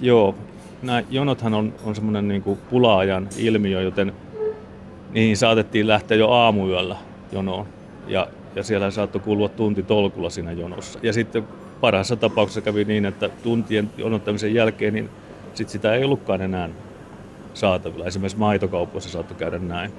Joo, 0.00 0.34
nämä 0.82 1.02
jonothan 1.10 1.54
on, 1.54 1.74
on 1.84 1.94
semmoinen 1.94 2.28
niin 2.28 2.58
pula-ajan 2.70 3.28
ilmiö, 3.38 3.82
joten 3.82 4.12
niihin 5.10 5.36
saatettiin 5.36 5.88
lähteä 5.88 6.16
jo 6.16 6.28
aamuyöllä 6.28 6.96
jonoon. 7.32 7.66
Ja 8.06 8.28
ja 8.56 8.62
siellä 8.62 8.90
saattoi 8.90 9.20
kulua 9.20 9.48
tunti 9.48 9.82
tolkulla 9.82 10.30
siinä 10.30 10.52
jonossa. 10.52 10.98
Ja 11.02 11.12
sitten 11.12 11.44
parhaassa 11.80 12.16
tapauksessa 12.16 12.60
kävi 12.60 12.84
niin, 12.84 13.04
että 13.04 13.28
tuntien 13.28 13.90
jonottamisen 13.96 14.54
jälkeen 14.54 14.94
niin 14.94 15.10
sit 15.54 15.68
sitä 15.68 15.94
ei 15.94 16.04
ollutkaan 16.04 16.42
enää 16.42 16.68
saatavilla. 17.54 18.06
Esimerkiksi 18.06 18.38
maitokaupassa 18.38 19.10
saattoi 19.10 19.36
käydä 19.36 19.58
näin. 19.58 19.92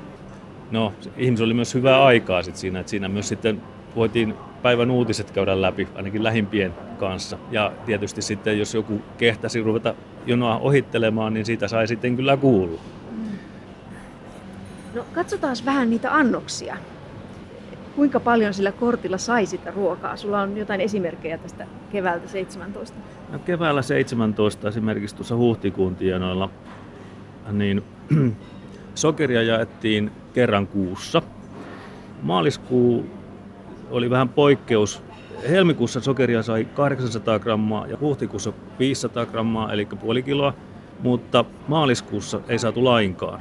No, 0.71 0.93
ihmisillä 1.17 1.45
oli 1.45 1.53
myös 1.53 1.73
hyvää 1.73 2.03
aikaa 2.03 2.43
sit 2.43 2.55
siinä, 2.55 2.79
että 2.79 2.89
siinä 2.89 3.07
myös 3.07 3.27
sitten 3.27 3.61
voitiin 3.95 4.33
päivän 4.61 4.91
uutiset 4.91 5.31
käydä 5.31 5.61
läpi, 5.61 5.87
ainakin 5.95 6.23
lähimpien 6.23 6.73
kanssa. 6.99 7.37
Ja 7.51 7.71
tietysti 7.85 8.21
sitten, 8.21 8.59
jos 8.59 8.73
joku 8.73 9.01
kehtäsi 9.17 9.61
ruveta 9.61 9.95
jonoa 10.25 10.57
ohittelemaan, 10.57 11.33
niin 11.33 11.45
siitä 11.45 11.67
sai 11.67 11.87
sitten 11.87 12.15
kyllä 12.15 12.37
kuulla. 12.37 12.81
No 14.93 15.05
katsotaan 15.13 15.55
vähän 15.65 15.89
niitä 15.89 16.15
annoksia 16.15 16.77
kuinka 17.95 18.19
paljon 18.19 18.53
sillä 18.53 18.71
kortilla 18.71 19.17
sai 19.17 19.45
sitä 19.45 19.71
ruokaa? 19.71 20.17
Sulla 20.17 20.41
on 20.41 20.57
jotain 20.57 20.81
esimerkkejä 20.81 21.37
tästä 21.37 21.67
keväältä 21.91 22.27
17. 22.27 22.97
No 23.31 23.39
keväällä 23.39 23.81
17 23.81 24.67
esimerkiksi 24.67 25.15
tuossa 25.15 25.35
huhtikuun 25.35 25.95
tienoilla, 25.95 26.49
niin 27.51 27.83
sokeria 28.95 29.43
jaettiin 29.43 30.11
kerran 30.33 30.67
kuussa. 30.67 31.21
Maaliskuu 32.21 33.05
oli 33.91 34.09
vähän 34.09 34.29
poikkeus. 34.29 35.03
Helmikuussa 35.49 36.01
sokeria 36.01 36.43
sai 36.43 36.65
800 36.65 37.39
grammaa 37.39 37.87
ja 37.87 37.97
huhtikuussa 38.01 38.53
500 38.79 39.25
grammaa, 39.25 39.73
eli 39.73 39.85
puoli 39.85 40.23
kiloa, 40.23 40.53
mutta 40.99 41.45
maaliskuussa 41.67 42.41
ei 42.47 42.59
saatu 42.59 42.83
lainkaan. 42.83 43.39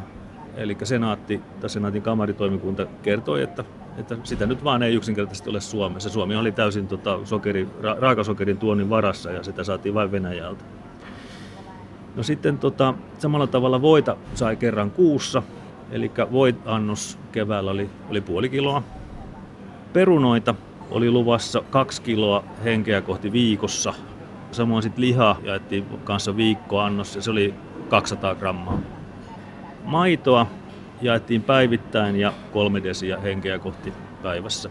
Eli 0.56 0.76
senaatti, 0.82 1.40
tai 1.60 1.70
senaatin 1.70 2.02
kamaritoimikunta 2.02 2.86
kertoi, 3.02 3.42
että 3.42 3.64
että 3.98 4.16
sitä 4.24 4.46
nyt 4.46 4.64
vaan 4.64 4.82
ei 4.82 4.94
yksinkertaisesti 4.94 5.50
ole 5.50 5.60
Suomessa. 5.60 6.10
Suomi 6.10 6.36
oli 6.36 6.52
täysin 6.52 6.88
tota, 6.88 7.18
sokeri, 7.24 7.68
ra- 7.80 8.00
raakasokerin 8.00 8.58
tuonnin 8.58 8.90
varassa 8.90 9.30
ja 9.30 9.42
sitä 9.42 9.64
saatiin 9.64 9.94
vain 9.94 10.12
Venäjältä. 10.12 10.64
No 12.16 12.22
sitten 12.22 12.58
tota, 12.58 12.94
samalla 13.18 13.46
tavalla 13.46 13.82
voita 13.82 14.16
sai 14.34 14.56
kerran 14.56 14.90
kuussa, 14.90 15.42
eli 15.90 16.12
voitannos 16.32 17.18
keväällä 17.32 17.70
oli, 17.70 17.90
oli 18.10 18.20
puoli 18.20 18.48
kiloa. 18.48 18.82
Perunoita 19.92 20.54
oli 20.90 21.10
luvassa 21.10 21.62
kaksi 21.70 22.02
kiloa 22.02 22.44
henkeä 22.64 23.00
kohti 23.00 23.32
viikossa. 23.32 23.94
Samoin 24.50 24.82
sitten 24.82 25.00
liha 25.00 25.36
jaettiin 25.42 25.84
kanssa 26.04 26.36
viikkoannos 26.36 27.16
ja 27.16 27.22
se 27.22 27.30
oli 27.30 27.54
200 27.88 28.34
grammaa. 28.34 28.78
Maitoa 29.83 30.47
jaettiin 31.03 31.42
päivittäin 31.42 32.16
ja 32.16 32.33
kolme 32.53 32.83
desiä 32.83 33.18
henkeä 33.18 33.59
kohti 33.59 33.92
päivässä. 34.23 34.71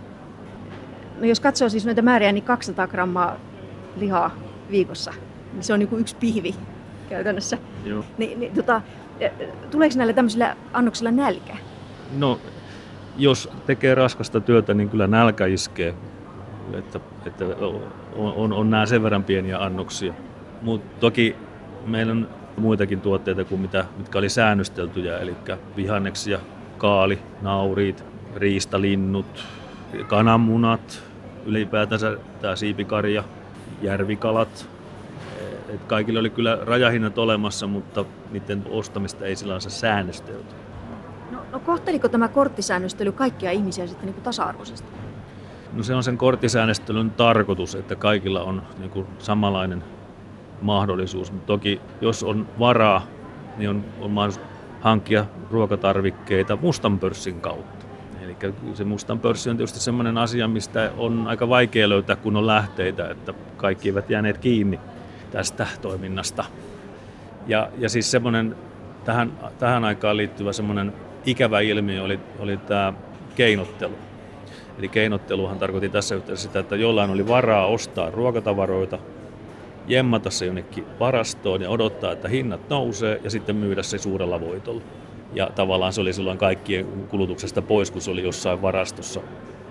No 1.19 1.25
jos 1.25 1.39
katsoo 1.39 1.69
siis 1.69 1.85
näitä 1.85 2.01
määriä, 2.01 2.31
niin 2.31 2.43
200 2.43 2.87
grammaa 2.87 3.35
lihaa 3.95 4.35
viikossa, 4.71 5.13
niin 5.53 5.63
se 5.63 5.73
on 5.73 5.79
niin 5.79 5.89
kuin 5.89 6.01
yksi 6.01 6.15
pihvi 6.15 6.55
käytännössä. 7.09 7.57
Joo. 7.85 8.03
Ni, 8.17 8.35
niin, 8.35 8.53
tota, 8.53 8.81
e, 9.19 9.29
tuleeko 9.71 9.95
näillä 9.97 10.13
tämmöisillä 10.13 10.55
annoksilla 10.73 11.11
nälkä? 11.11 11.57
No, 12.17 12.39
jos 13.17 13.49
tekee 13.65 13.95
raskasta 13.95 14.39
työtä, 14.39 14.73
niin 14.73 14.89
kyllä 14.89 15.07
nälkä 15.07 15.45
iskee. 15.45 15.95
Että, 16.73 16.99
että 17.25 17.45
on, 17.45 18.33
on, 18.35 18.53
on 18.53 18.69
nämä 18.69 18.85
sen 18.85 19.03
verran 19.03 19.23
pieniä 19.23 19.63
annoksia. 19.63 20.13
Mutta 20.61 20.99
toki 20.99 21.35
meillä 21.85 22.11
on 22.11 22.29
muitakin 22.57 23.01
tuotteita 23.01 23.43
kuin 23.43 23.61
mitä, 23.61 23.85
mitkä 23.97 24.19
oli 24.19 24.29
säännösteltyjä, 24.29 25.19
eli 25.19 25.35
vihanneksia, 25.75 26.39
kaali, 26.77 27.19
nauriit, 27.41 28.03
riistalinnut, 28.35 29.45
kananmunat, 30.07 31.03
ylipäätänsä 31.45 32.17
tämä 32.41 32.55
siipikarja, 32.55 33.23
järvikalat. 33.81 34.69
Et 35.69 35.83
kaikille 35.87 36.19
oli 36.19 36.29
kyllä 36.29 36.57
rajahinnat 36.61 37.17
olemassa, 37.17 37.67
mutta 37.67 38.05
niiden 38.31 38.63
ostamista 38.69 39.25
ei 39.25 39.35
sillä 39.35 39.59
säännöstelty. 39.59 40.55
No, 41.31 41.39
no 41.51 41.59
kohteliko 41.59 42.09
tämä 42.09 42.27
korttisäännöstely 42.27 43.11
kaikkia 43.11 43.51
ihmisiä 43.51 43.87
sitten 43.87 44.05
niin 44.05 44.13
kuin 44.13 44.23
tasa-arvoisesti? 44.23 44.87
No 45.73 45.83
se 45.83 45.95
on 45.95 46.03
sen 46.03 46.17
korttisäännöstelyn 46.17 47.11
tarkoitus, 47.11 47.75
että 47.75 47.95
kaikilla 47.95 48.43
on 48.43 48.61
niin 48.79 48.89
kuin 48.89 49.07
samanlainen 49.19 49.83
mahdollisuus. 50.61 51.31
Mutta 51.31 51.47
toki 51.47 51.81
jos 52.01 52.23
on 52.23 52.47
varaa, 52.59 53.01
niin 53.57 53.69
on, 53.69 53.85
on 54.01 54.11
mahdollisuus 54.11 54.51
hankkia 54.81 55.25
ruokatarvikkeita 55.51 56.57
mustan 56.61 56.99
pörssin 56.99 57.41
kautta. 57.41 57.85
Eli 58.21 58.35
se 58.73 58.83
mustan 58.83 59.19
pörssi 59.19 59.49
on 59.49 59.57
tietysti 59.57 59.79
sellainen 59.79 60.17
asia, 60.17 60.47
mistä 60.47 60.91
on 60.97 61.27
aika 61.27 61.49
vaikea 61.49 61.89
löytää 61.89 62.15
kunnon 62.15 62.47
lähteitä, 62.47 63.09
että 63.09 63.33
kaikki 63.57 63.89
eivät 63.89 64.09
jääneet 64.09 64.37
kiinni 64.37 64.79
tästä 65.31 65.67
toiminnasta. 65.81 66.45
Ja, 67.47 67.69
ja 67.77 67.89
siis 67.89 68.11
semmoinen 68.11 68.55
tähän, 69.05 69.31
tähän 69.59 69.85
aikaan 69.85 70.17
liittyvä 70.17 70.53
semmoinen 70.53 70.93
ikävä 71.25 71.59
ilmiö 71.59 72.03
oli, 72.03 72.19
oli 72.39 72.57
tämä 72.57 72.93
keinottelu. 73.35 73.95
Eli 74.79 74.87
keinotteluhan 74.87 75.59
tarkoitti 75.59 75.89
tässä 75.89 76.15
yhteydessä 76.15 76.47
sitä, 76.47 76.59
että 76.59 76.75
jollain 76.75 77.09
oli 77.09 77.27
varaa 77.27 77.65
ostaa 77.65 78.09
ruokatavaroita 78.09 78.97
jemmata 79.87 80.29
se 80.29 80.45
jonnekin 80.45 80.85
varastoon 80.99 81.61
ja 81.61 81.69
odottaa, 81.69 82.11
että 82.11 82.27
hinnat 82.27 82.69
nousee 82.69 83.19
ja 83.23 83.29
sitten 83.29 83.55
myydä 83.55 83.83
se 83.83 83.97
suurella 83.97 84.41
voitolla. 84.41 84.81
Ja 85.33 85.49
tavallaan 85.55 85.93
se 85.93 86.01
oli 86.01 86.13
silloin 86.13 86.37
kaikkien 86.37 86.85
kulutuksesta 86.85 87.61
pois, 87.61 87.91
kun 87.91 88.01
se 88.01 88.11
oli 88.11 88.23
jossain 88.23 88.61
varastossa 88.61 89.21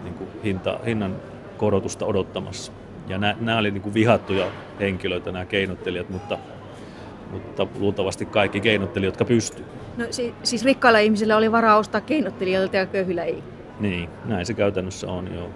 niin 0.05 0.15
kuin 0.15 0.31
hinta, 0.45 0.81
hinnan 0.87 1.17
korotusta 1.57 2.07
odottamassa. 2.07 2.73
Ja 3.09 3.19
nämä, 3.19 3.37
nämä 3.41 3.59
oli 3.59 3.71
niin 3.71 3.83
kuin 3.83 3.95
vihattuja 3.95 4.47
henkilöitä, 4.81 5.33
nämä 5.33 5.45
keinottelijat, 5.45 6.11
mutta, 6.11 6.39
mutta 7.31 7.67
luultavasti 7.79 8.27
kaikki 8.27 8.61
keinottelijat, 8.61 9.13
jotka 9.13 9.25
pystyivät. 9.25 9.71
No, 9.97 10.05
si- 10.11 10.35
siis 10.43 10.65
rikkailla 10.65 10.99
ihmisillä 10.99 11.37
oli 11.37 11.53
varaa 11.53 11.77
ostaa 11.77 12.01
keinottelijoilta 12.01 12.77
ja 12.77 12.87
köyhillä 12.87 13.25
ei. 13.25 13.43
Niin, 13.81 14.09
näin 14.25 14.47
se 14.47 14.55
käytännössä 14.55 15.11
on, 15.11 15.35
joo. 15.35 15.49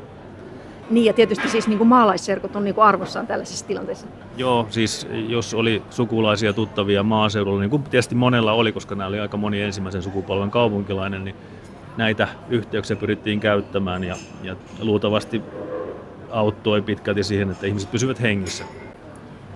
Niin, 0.91 1.05
ja 1.05 1.13
tietysti 1.13 1.49
siis 1.49 1.69
niin 1.69 1.79
kuin 1.79 1.89
maalaisserkut 1.89 2.57
on 2.57 2.65
niin 2.65 2.75
kuin 2.75 2.85
arvossaan 2.85 3.27
tällaisessa 3.27 3.67
tilanteessa. 3.67 4.07
Joo, 4.37 4.67
siis 4.71 5.07
jos 5.29 5.55
oli 5.55 5.83
sukulaisia 5.91 6.53
tuttavia 6.53 7.03
maaseudulla, 7.03 7.61
niin 7.61 7.71
kuin 7.71 7.83
tietysti 7.83 8.15
monella 8.15 8.53
oli, 8.53 8.73
koska 8.73 8.95
nämä 8.95 9.09
oli 9.09 9.21
aika 9.21 9.37
moni 9.37 9.63
ensimmäisen 9.63 10.03
sukupolven 10.03 10.51
kaupunkilainen, 10.51 11.25
niin 11.25 11.37
näitä 11.97 12.29
yhteyksiä 12.49 12.97
pyrittiin 12.97 13.41
käyttämään 13.41 14.05
ja, 14.05 14.17
ja 14.43 14.57
luultavasti 14.81 15.43
auttoi 16.31 16.83
pitkälti 16.83 17.25
siihen, 17.25 17.51
että 17.51 17.67
ihmiset 17.67 17.91
pysyvät 17.91 18.21
hengissä. 18.21 18.65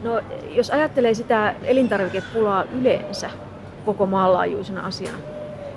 No, 0.03 0.21
jos 0.51 0.71
ajattelee 0.71 1.14
sitä 1.14 1.55
elintarvikepulaa 1.62 2.64
yleensä 2.81 3.31
koko 3.85 4.07
maanlaajuisena 4.07 4.87
asiana, 4.87 5.19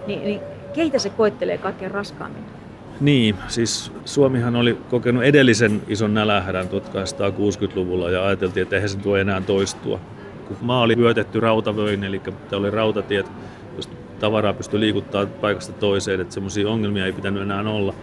niin, 0.08 0.24
niin 0.24 0.40
keitä 0.74 1.00
se 1.00 1.10
koettelee 1.10 1.58
kaikkein 1.58 1.92
raskaammin? 1.92 2.61
Niin, 3.02 3.36
siis 3.48 3.92
Suomihan 4.06 4.56
oli 4.56 4.78
kokenut 4.90 5.24
edellisen 5.24 5.82
ison 5.88 6.14
nälähärän 6.14 6.68
1860-luvulla 6.68 8.10
ja 8.10 8.26
ajateltiin, 8.26 8.62
että 8.62 8.76
eihän 8.76 8.90
se 8.90 8.98
tuo 8.98 9.18
enää 9.18 9.42
toistua. 9.42 10.00
Kun 10.48 10.58
maa 10.62 10.82
oli 10.82 10.98
vyötetty 10.98 11.40
rautavöin, 11.40 12.04
eli 12.04 12.22
oli 12.52 12.70
rautatiet, 12.70 13.32
jos 13.76 13.90
tavaraa 14.20 14.54
pystyi 14.54 14.80
liikuttaa 14.80 15.26
paikasta 15.26 15.74
toiseen, 15.74 16.22
että 16.22 16.34
semmoisia 16.34 16.70
ongelmia 16.70 17.06
ei 17.06 17.14
pitänyt 17.14 17.44
enää 17.44 17.62
olla. 17.62 17.94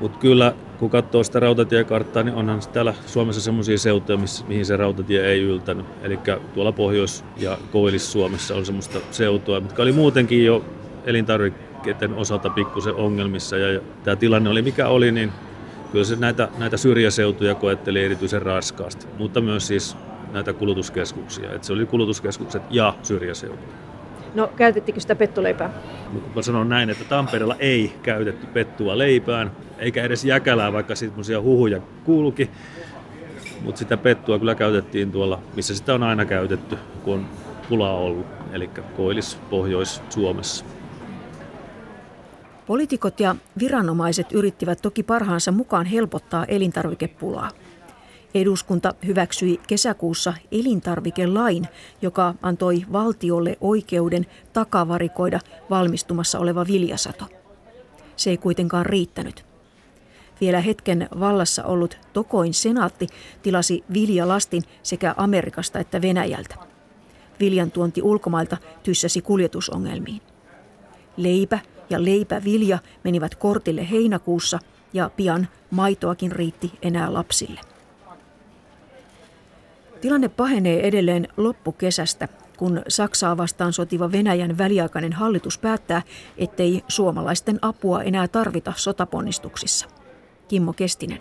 Mutta 0.00 0.18
kyllä, 0.18 0.54
kun 0.78 0.90
katsoo 0.90 1.24
sitä 1.24 1.40
rautatiekarttaa, 1.40 2.22
niin 2.22 2.34
onhan 2.34 2.60
täällä 2.72 2.94
Suomessa 3.06 3.40
semmoisia 3.40 3.78
seutuja, 3.78 4.18
mihin 4.48 4.66
se 4.66 4.76
rautatie 4.76 5.26
ei 5.26 5.40
yltänyt. 5.40 5.86
Eli 6.02 6.18
tuolla 6.54 6.72
Pohjois- 6.72 7.24
ja 7.36 7.58
Koillis-Suomessa 7.72 8.54
on 8.54 8.66
semmoista 8.66 8.98
seutua, 9.10 9.60
mitkä 9.60 9.82
oli 9.82 9.92
muutenkin 9.92 10.44
jo 10.44 10.64
elintarvikkeiden 11.78 12.14
osalta 12.14 12.50
pikkusen 12.50 12.94
ongelmissa. 12.94 13.56
Ja 13.56 13.80
tämä 14.04 14.16
tilanne 14.16 14.50
oli 14.50 14.62
mikä 14.62 14.88
oli, 14.88 15.12
niin 15.12 15.32
kyllä 15.92 16.04
se 16.04 16.16
näitä, 16.16 16.48
näitä 16.58 16.76
syrjäseutuja 16.76 17.54
koetteli 17.54 18.04
erityisen 18.04 18.42
raskaasti, 18.42 19.06
mutta 19.18 19.40
myös 19.40 19.66
siis 19.66 19.96
näitä 20.32 20.52
kulutuskeskuksia. 20.52 21.52
Et 21.52 21.64
se 21.64 21.72
oli 21.72 21.86
kulutuskeskukset 21.86 22.62
ja 22.70 22.94
syrjäseutu. 23.02 23.62
No, 24.34 24.50
käytettikö 24.56 25.00
sitä 25.00 25.14
pettuleipää? 25.14 25.70
Mä 26.34 26.42
sanon 26.42 26.68
näin, 26.68 26.90
että 26.90 27.04
Tampereella 27.04 27.56
ei 27.58 27.92
käytetty 28.02 28.46
pettua 28.46 28.98
leipään, 28.98 29.50
eikä 29.78 30.02
edes 30.02 30.24
jäkälää, 30.24 30.72
vaikka 30.72 30.94
semmoisia 30.94 31.40
huhuja 31.40 31.80
kuulukin. 32.04 32.48
Mutta 33.62 33.78
sitä 33.78 33.96
pettua 33.96 34.38
kyllä 34.38 34.54
käytettiin 34.54 35.12
tuolla, 35.12 35.40
missä 35.56 35.74
sitä 35.74 35.94
on 35.94 36.02
aina 36.02 36.24
käytetty, 36.24 36.78
kun 37.04 37.14
on 37.14 37.26
pulaa 37.68 37.94
ollut, 37.94 38.26
eli 38.52 38.70
Koilis 38.96 39.38
Pohjois-Suomessa. 39.50 40.64
Poliitikot 42.68 43.20
ja 43.20 43.36
viranomaiset 43.58 44.32
yrittivät 44.32 44.82
toki 44.82 45.02
parhaansa 45.02 45.52
mukaan 45.52 45.86
helpottaa 45.86 46.44
elintarvikepulaa. 46.44 47.50
Eduskunta 48.34 48.94
hyväksyi 49.06 49.60
kesäkuussa 49.66 50.34
elintarvikelain, 50.52 51.68
joka 52.02 52.34
antoi 52.42 52.84
valtiolle 52.92 53.56
oikeuden 53.60 54.26
takavarikoida 54.52 55.40
valmistumassa 55.70 56.38
oleva 56.38 56.66
viljasato. 56.66 57.24
Se 58.16 58.30
ei 58.30 58.36
kuitenkaan 58.36 58.86
riittänyt. 58.86 59.44
Vielä 60.40 60.60
hetken 60.60 61.08
vallassa 61.20 61.64
ollut 61.64 61.98
Tokoin 62.12 62.54
senaatti 62.54 63.06
tilasi 63.42 63.84
viljalastin 63.92 64.62
sekä 64.82 65.14
Amerikasta 65.16 65.78
että 65.78 66.02
Venäjältä. 66.02 66.54
Viljan 67.40 67.70
tuonti 67.70 68.02
ulkomailta 68.02 68.56
tyssäsi 68.82 69.22
kuljetusongelmiin. 69.22 70.20
Leipä 71.16 71.58
ja 71.90 72.04
leipävilja 72.04 72.78
menivät 73.04 73.34
kortille 73.34 73.90
heinäkuussa 73.90 74.58
ja 74.92 75.10
pian 75.16 75.48
maitoakin 75.70 76.32
riitti 76.32 76.72
enää 76.82 77.12
lapsille. 77.12 77.60
Tilanne 80.00 80.28
pahenee 80.28 80.88
edelleen 80.88 81.28
loppukesästä, 81.36 82.28
kun 82.56 82.82
Saksaa 82.88 83.36
vastaan 83.36 83.72
sotiva 83.72 84.12
Venäjän 84.12 84.58
väliaikainen 84.58 85.12
hallitus 85.12 85.58
päättää, 85.58 86.02
ettei 86.38 86.84
suomalaisten 86.88 87.58
apua 87.62 88.02
enää 88.02 88.28
tarvita 88.28 88.72
sotaponnistuksissa. 88.76 89.86
Kimmo 90.48 90.72
Kestinen. 90.72 91.18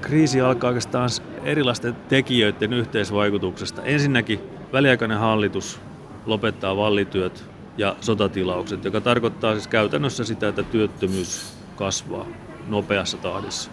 Kriisi 0.00 0.40
alkaa 0.40 0.68
oikeastaan 0.68 1.10
erilaisten 1.44 1.96
tekijöiden 2.08 2.72
yhteisvaikutuksesta. 2.72 3.82
Ensinnäkin 3.82 4.40
väliaikainen 4.72 5.18
hallitus 5.18 5.80
lopettaa 6.26 6.76
vallityöt 6.76 7.44
ja 7.78 7.96
sotatilaukset, 8.00 8.84
joka 8.84 9.00
tarkoittaa 9.00 9.52
siis 9.52 9.68
käytännössä 9.68 10.24
sitä, 10.24 10.48
että 10.48 10.62
työttömyys 10.62 11.56
kasvaa 11.76 12.26
nopeassa 12.68 13.16
tahdissa. 13.16 13.70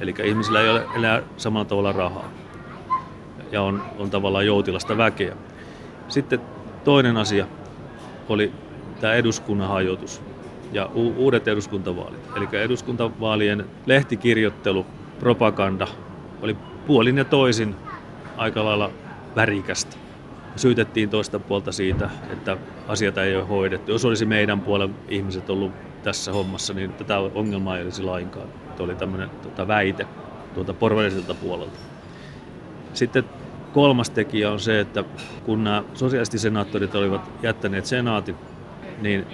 Eli 0.00 0.14
ihmisillä 0.24 0.60
ei 0.60 0.68
ole 0.68 0.86
enää 0.94 1.22
samalla 1.36 1.64
tavalla 1.64 1.92
rahaa 1.92 2.30
ja 3.52 3.62
on, 3.62 3.82
on 3.98 4.10
tavallaan 4.10 4.46
joutilasta 4.46 4.96
väkeä. 4.96 5.36
Sitten 6.08 6.40
toinen 6.84 7.16
asia 7.16 7.46
oli 8.28 8.52
tämä 9.00 9.14
eduskunnan 9.14 9.68
hajotus 9.68 10.22
ja 10.72 10.90
u- 10.94 11.14
uudet 11.16 11.48
eduskuntavaalit. 11.48 12.20
Eli 12.36 12.48
eduskuntavaalien 12.52 13.66
lehtikirjoittelu, 13.86 14.86
propaganda 15.18 15.86
oli 16.42 16.56
puolin 16.86 17.18
ja 17.18 17.24
toisin 17.24 17.74
aika 18.36 18.64
lailla 18.64 18.90
värikästä. 19.36 20.03
Syytettiin 20.56 21.10
toista 21.10 21.38
puolta 21.38 21.72
siitä, 21.72 22.10
että 22.32 22.56
asiat 22.88 23.18
ei 23.18 23.36
ole 23.36 23.44
hoidettu. 23.44 23.92
Jos 23.92 24.04
olisi 24.04 24.26
meidän 24.26 24.60
puolen 24.60 24.94
ihmiset 25.08 25.50
ollut 25.50 25.72
tässä 26.02 26.32
hommassa, 26.32 26.74
niin 26.74 26.92
tätä 26.92 27.18
ongelmaa 27.18 27.78
ei 27.78 27.84
olisi 27.84 28.02
lainkaan. 28.02 28.48
Tuo 28.76 28.86
oli 28.86 28.94
tämmöinen 28.94 29.30
tuota, 29.30 29.68
väite 29.68 30.06
tuolta 30.54 30.74
porvalliselta 30.74 31.34
puolelta. 31.34 31.78
Sitten 32.92 33.24
kolmas 33.72 34.10
tekijä 34.10 34.50
on 34.50 34.60
se, 34.60 34.80
että 34.80 35.04
kun 35.44 35.64
nämä 35.64 35.84
sosialistisenaattorit 35.94 36.94
olivat 36.94 37.30
jättäneet 37.42 37.86
senaatin, 37.86 38.36
niin 39.00 39.26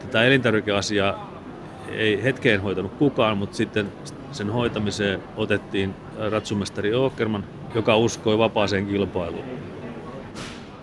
tätä 0.00 0.24
elintarvikeasiaa 0.24 1.32
ei 1.88 2.22
hetkeen 2.22 2.60
hoitanut 2.60 2.92
kukaan, 2.92 3.38
mutta 3.38 3.56
sitten 3.56 3.92
sen 4.32 4.50
hoitamiseen 4.50 5.22
otettiin 5.36 5.94
ratsumestari 6.30 6.90
Åkerman, 6.90 7.44
joka 7.74 7.96
uskoi 7.96 8.38
vapaaseen 8.38 8.86
kilpailuun. 8.86 9.44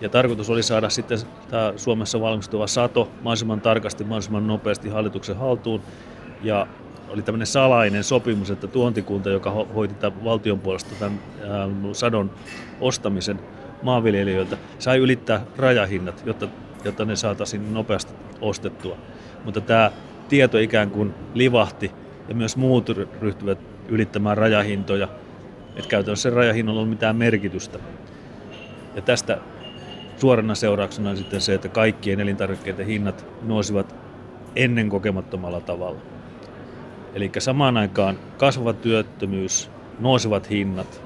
Ja 0.00 0.08
tarkoitus 0.08 0.50
oli 0.50 0.62
saada 0.62 0.90
sitten 0.90 1.18
tämä 1.50 1.72
Suomessa 1.76 2.20
valmistuva 2.20 2.66
sato 2.66 3.10
mahdollisimman 3.16 3.60
tarkasti, 3.60 4.04
mahdollisimman 4.04 4.46
nopeasti 4.46 4.88
hallituksen 4.88 5.36
haltuun. 5.36 5.82
Ja 6.42 6.66
oli 7.08 7.22
tämmöinen 7.22 7.46
salainen 7.46 8.04
sopimus, 8.04 8.50
että 8.50 8.66
tuontikunta, 8.66 9.30
joka 9.30 9.50
hoiti 9.50 9.94
tämän 9.94 10.24
valtion 10.24 10.60
puolesta 10.60 10.94
tämän 10.98 11.20
sadon 11.92 12.30
ostamisen 12.80 13.40
maanviljelijöiltä, 13.82 14.56
sai 14.78 14.98
ylittää 14.98 15.44
rajahinnat, 15.56 16.22
jotta, 16.26 16.48
jotta 16.84 17.04
ne 17.04 17.16
saataisiin 17.16 17.74
nopeasti 17.74 18.14
ostettua. 18.40 18.96
Mutta 19.44 19.60
tämä 19.60 19.90
tieto 20.28 20.58
ikään 20.58 20.90
kuin 20.90 21.14
livahti 21.34 21.90
ja 22.28 22.34
myös 22.34 22.56
muut 22.56 22.88
ryhtyvät 23.20 23.58
ylittämään 23.88 24.36
rajahintoja, 24.36 25.08
että 25.76 25.88
käytännössä 25.88 26.30
rajahinnalla 26.30 26.80
on 26.80 26.88
mitään 26.88 27.16
merkitystä. 27.16 27.78
Ja 28.94 29.02
tästä 29.02 29.38
suorana 30.16 30.54
seurauksena 30.54 31.10
on 31.10 31.16
sitten 31.16 31.40
se, 31.40 31.54
että 31.54 31.68
kaikkien 31.68 32.20
elintarvikkeiden 32.20 32.86
hinnat 32.86 33.26
nousivat 33.42 33.94
ennen 34.56 34.88
kokemattomalla 34.88 35.60
tavalla. 35.60 36.00
Eli 37.14 37.30
samaan 37.38 37.76
aikaan 37.76 38.18
kasvava 38.36 38.72
työttömyys, 38.72 39.70
nousevat 39.98 40.50
hinnat 40.50 41.02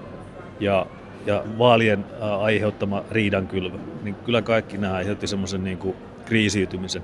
ja, 0.61 0.87
ja 1.27 1.44
vaalien 1.59 2.05
aiheuttama 2.40 3.05
riidankylvö, 3.11 3.79
niin 4.03 4.14
kyllä 4.14 4.42
kaikki 4.42 4.79
nämä 4.79 4.94
aiheutti 4.94 5.27
semmoisen 5.27 5.64
niin 5.64 5.79
kuin 5.79 5.96
kriisiytymisen, 6.25 7.03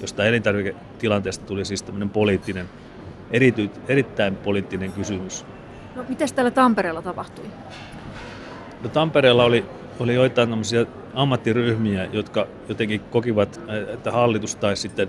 josta 0.00 0.24
elintarviketilanteesta 0.24 1.46
tuli 1.46 1.64
siis 1.64 1.82
tämmöinen 1.82 2.10
poliittinen, 2.10 2.66
erity, 3.30 3.70
erittäin 3.88 4.36
poliittinen 4.36 4.92
kysymys. 4.92 5.46
No, 5.96 6.04
mitä 6.08 6.24
täällä 6.34 6.50
Tampereella 6.50 7.02
tapahtui? 7.02 7.44
No, 8.82 8.88
Tampereella 8.88 9.44
oli, 9.44 9.64
oli 10.00 10.14
joitain 10.14 10.48
ammattiryhmiä, 11.14 12.08
jotka 12.12 12.46
jotenkin 12.68 13.00
kokivat, 13.00 13.60
että 13.92 14.12
hallitus 14.12 14.56
tai 14.56 14.76
sitten 14.76 15.08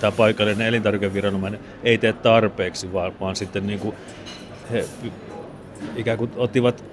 tämä 0.00 0.12
paikallinen 0.12 0.66
elintarvikeviranomainen 0.66 1.60
ei 1.82 1.98
tee 1.98 2.12
tarpeeksi, 2.12 2.92
vaan, 2.92 3.12
vaan 3.20 3.36
sitten 3.36 3.66
niin 3.66 3.78
kuin 3.78 3.96
he 4.72 4.84
ikään 5.96 6.18
kuin 6.18 6.30
ottivat 6.36 6.84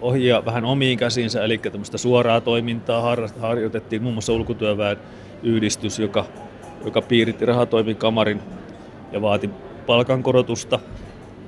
ohjia 0.00 0.44
vähän 0.44 0.64
omiin 0.64 0.98
käsiinsä, 0.98 1.44
eli 1.44 1.58
tämmöistä 1.58 1.98
suoraa 1.98 2.40
toimintaa 2.40 3.16
harjoitettiin. 3.40 4.02
Muun 4.02 4.14
muassa 4.14 4.32
ulkotyöväen 4.32 4.96
yhdistys, 5.42 5.98
joka, 5.98 6.24
joka 6.84 7.02
piiritti 7.02 7.46
rahatoimikamarin 7.46 8.40
ja 9.12 9.22
vaati 9.22 9.50
palkankorotusta. 9.86 10.78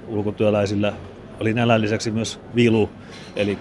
Ulkotyöläisillä 0.09 0.93
oli 1.41 1.55
nälän 1.55 1.81
lisäksi 1.81 2.11
myös 2.11 2.41
vilu, 2.55 2.91
eli 3.37 3.59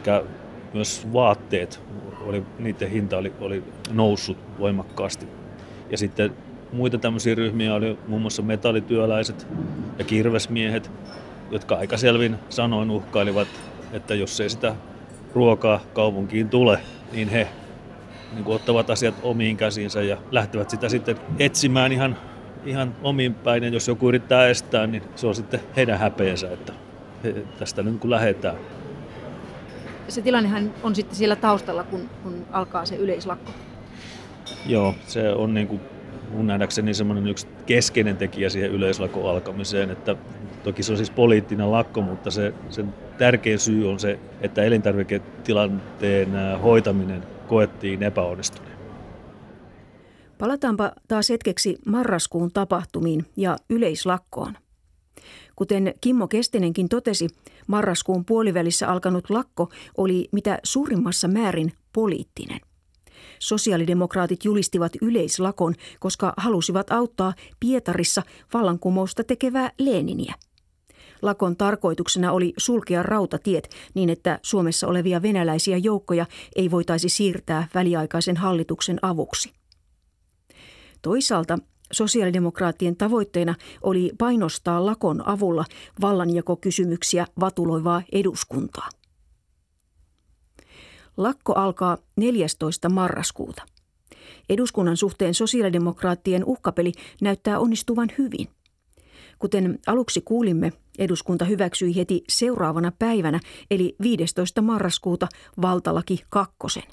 myös 0.73 1.07
vaatteet, 1.13 1.81
oli, 2.21 2.43
niiden 2.59 2.89
hinta 2.89 3.17
oli, 3.17 3.33
oli 3.39 3.63
noussut 3.91 4.37
voimakkaasti. 4.59 5.27
Ja 5.89 5.97
sitten 5.97 6.33
muita 6.73 6.97
tämmöisiä 6.97 7.35
ryhmiä 7.35 7.75
oli 7.75 7.97
muun 8.07 8.21
muassa 8.21 8.41
metallityöläiset 8.41 9.47
ja 9.97 10.05
kirvesmiehet, 10.05 10.91
jotka 11.51 11.75
aika 11.75 11.97
selvin 11.97 12.35
sanoin 12.49 12.91
uhkailivat, 12.91 13.47
että 13.93 14.15
jos 14.15 14.39
ei 14.39 14.49
sitä 14.49 14.75
ruokaa 15.33 15.79
kaupunkiin 15.93 16.49
tule, 16.49 16.79
niin 17.11 17.29
he 17.29 17.47
niin 18.33 18.43
kuin 18.43 18.55
ottavat 18.55 18.89
asiat 18.89 19.15
omiin 19.23 19.57
käsiinsä 19.57 20.01
ja 20.01 20.17
lähtevät 20.31 20.69
sitä 20.69 20.89
sitten 20.89 21.15
etsimään 21.39 21.91
ihan, 21.91 22.17
ihan 22.65 22.95
omiin 23.03 23.33
päin. 23.33 23.63
Ja 23.63 23.69
jos 23.69 23.87
joku 23.87 24.09
yrittää 24.09 24.47
estää, 24.47 24.87
niin 24.87 25.03
se 25.15 25.27
on 25.27 25.35
sitten 25.35 25.59
heidän 25.75 25.99
häpeensä, 25.99 26.51
että 26.51 26.73
tästä 27.59 27.83
nyt 27.83 27.99
kun 27.99 28.09
lähdetään. 28.09 28.55
Se 30.09 30.21
tilannehan 30.21 30.73
on 30.83 30.95
sitten 30.95 31.15
siellä 31.15 31.35
taustalla, 31.35 31.83
kun, 31.83 32.09
kun 32.23 32.45
alkaa 32.51 32.85
se 32.85 32.95
yleislakko. 32.95 33.51
Joo, 34.65 34.95
se 35.07 35.29
on 35.29 35.53
niin 35.53 35.67
kuin 35.67 35.81
mun 36.31 36.47
nähdäkseni 36.47 36.93
semmoinen 36.93 37.27
yksi 37.27 37.47
keskeinen 37.65 38.17
tekijä 38.17 38.49
siihen 38.49 38.71
yleislakon 38.71 39.29
alkamiseen, 39.29 39.91
että 39.91 40.15
toki 40.63 40.83
se 40.83 40.91
on 40.91 40.97
siis 40.97 41.11
poliittinen 41.11 41.71
lakko, 41.71 42.01
mutta 42.01 42.31
se, 42.31 42.53
sen 42.69 42.93
tärkein 43.17 43.59
syy 43.59 43.89
on 43.89 43.99
se, 43.99 44.19
että 44.41 44.63
elintarviketilanteen 44.63 46.29
hoitaminen 46.63 47.23
koettiin 47.47 48.03
epäonnistuneen. 48.03 48.79
Palataanpa 50.37 50.91
taas 51.07 51.29
hetkeksi 51.29 51.77
marraskuun 51.85 52.51
tapahtumiin 52.51 53.25
ja 53.37 53.57
yleislakkoon. 53.69 54.53
Kuten 55.55 55.93
Kimmo 56.01 56.27
Kestinenkin 56.27 56.89
totesi, 56.89 57.27
marraskuun 57.67 58.25
puolivälissä 58.25 58.87
alkanut 58.87 59.29
lakko 59.29 59.69
oli 59.97 60.29
mitä 60.31 60.59
suurimmassa 60.63 61.27
määrin 61.27 61.73
poliittinen. 61.93 62.59
Sosiaalidemokraatit 63.39 64.45
julistivat 64.45 64.91
yleislakon, 65.01 65.75
koska 65.99 66.33
halusivat 66.37 66.91
auttaa 66.91 67.33
Pietarissa 67.59 68.23
vallankumousta 68.53 69.23
tekevää 69.23 69.71
Leniniä. 69.79 70.33
Lakon 71.21 71.57
tarkoituksena 71.57 72.31
oli 72.31 72.53
sulkea 72.57 73.03
rautatiet 73.03 73.69
niin, 73.93 74.09
että 74.09 74.39
Suomessa 74.43 74.87
olevia 74.87 75.21
venäläisiä 75.21 75.77
joukkoja 75.77 76.25
ei 76.55 76.71
voitaisi 76.71 77.09
siirtää 77.09 77.67
väliaikaisen 77.73 78.37
hallituksen 78.37 78.99
avuksi. 79.01 79.53
Toisaalta 81.01 81.59
sosiaalidemokraattien 81.91 82.95
tavoitteena 82.95 83.55
oli 83.81 84.11
painostaa 84.17 84.85
lakon 84.85 85.27
avulla 85.27 85.65
vallanjakokysymyksiä 86.01 87.27
vatuloivaa 87.39 88.01
eduskuntaa. 88.11 88.89
Lakko 91.17 91.53
alkaa 91.53 91.97
14. 92.15 92.89
marraskuuta. 92.89 93.63
Eduskunnan 94.49 94.97
suhteen 94.97 95.33
sosiaalidemokraattien 95.33 96.45
uhkapeli 96.45 96.91
näyttää 97.21 97.59
onnistuvan 97.59 98.09
hyvin. 98.17 98.47
Kuten 99.39 99.79
aluksi 99.87 100.21
kuulimme, 100.21 100.73
eduskunta 100.97 101.45
hyväksyi 101.45 101.95
heti 101.95 102.23
seuraavana 102.29 102.91
päivänä, 102.99 103.39
eli 103.71 103.95
15. 104.01 104.61
marraskuuta, 104.61 105.27
valtalaki 105.61 106.23
kakkosen. 106.29 106.83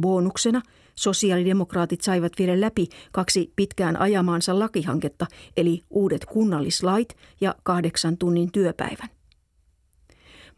Bonuksena 0.00 0.62
sosiaalidemokraatit 0.94 2.00
saivat 2.00 2.32
vielä 2.38 2.60
läpi 2.60 2.88
kaksi 3.12 3.52
pitkään 3.56 4.00
ajamaansa 4.00 4.58
lakihanketta, 4.58 5.26
eli 5.56 5.82
uudet 5.90 6.24
kunnallislait 6.24 7.16
ja 7.40 7.54
kahdeksan 7.62 8.16
tunnin 8.16 8.52
työpäivän 8.52 9.08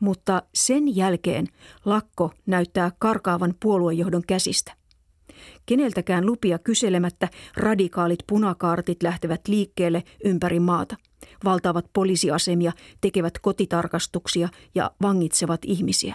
mutta 0.01 0.43
sen 0.55 0.97
jälkeen 0.97 1.47
lakko 1.85 2.33
näyttää 2.47 2.91
karkaavan 2.99 3.55
puoluejohdon 3.63 4.23
käsistä. 4.27 4.73
Keneltäkään 5.67 6.27
lupia 6.27 6.59
kyselemättä 6.59 7.29
radikaalit 7.57 8.19
punakaartit 8.27 9.03
lähtevät 9.03 9.41
liikkeelle 9.49 10.03
ympäri 10.25 10.61
maata. 10.61 10.97
Valtaavat 11.45 11.87
poliisiasemia, 11.93 12.73
tekevät 13.01 13.39
kotitarkastuksia 13.39 14.49
ja 14.75 14.91
vangitsevat 15.03 15.61
ihmisiä. 15.65 16.15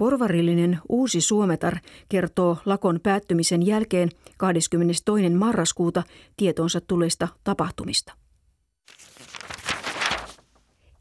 Porvarillinen 0.00 0.78
Uusi 0.88 1.20
Suometar 1.20 1.78
kertoo 2.08 2.56
lakon 2.64 3.00
päättymisen 3.02 3.66
jälkeen 3.66 4.08
22. 4.36 5.30
marraskuuta 5.38 6.02
tietonsa 6.36 6.80
tulleista 6.80 7.28
tapahtumista. 7.44 8.12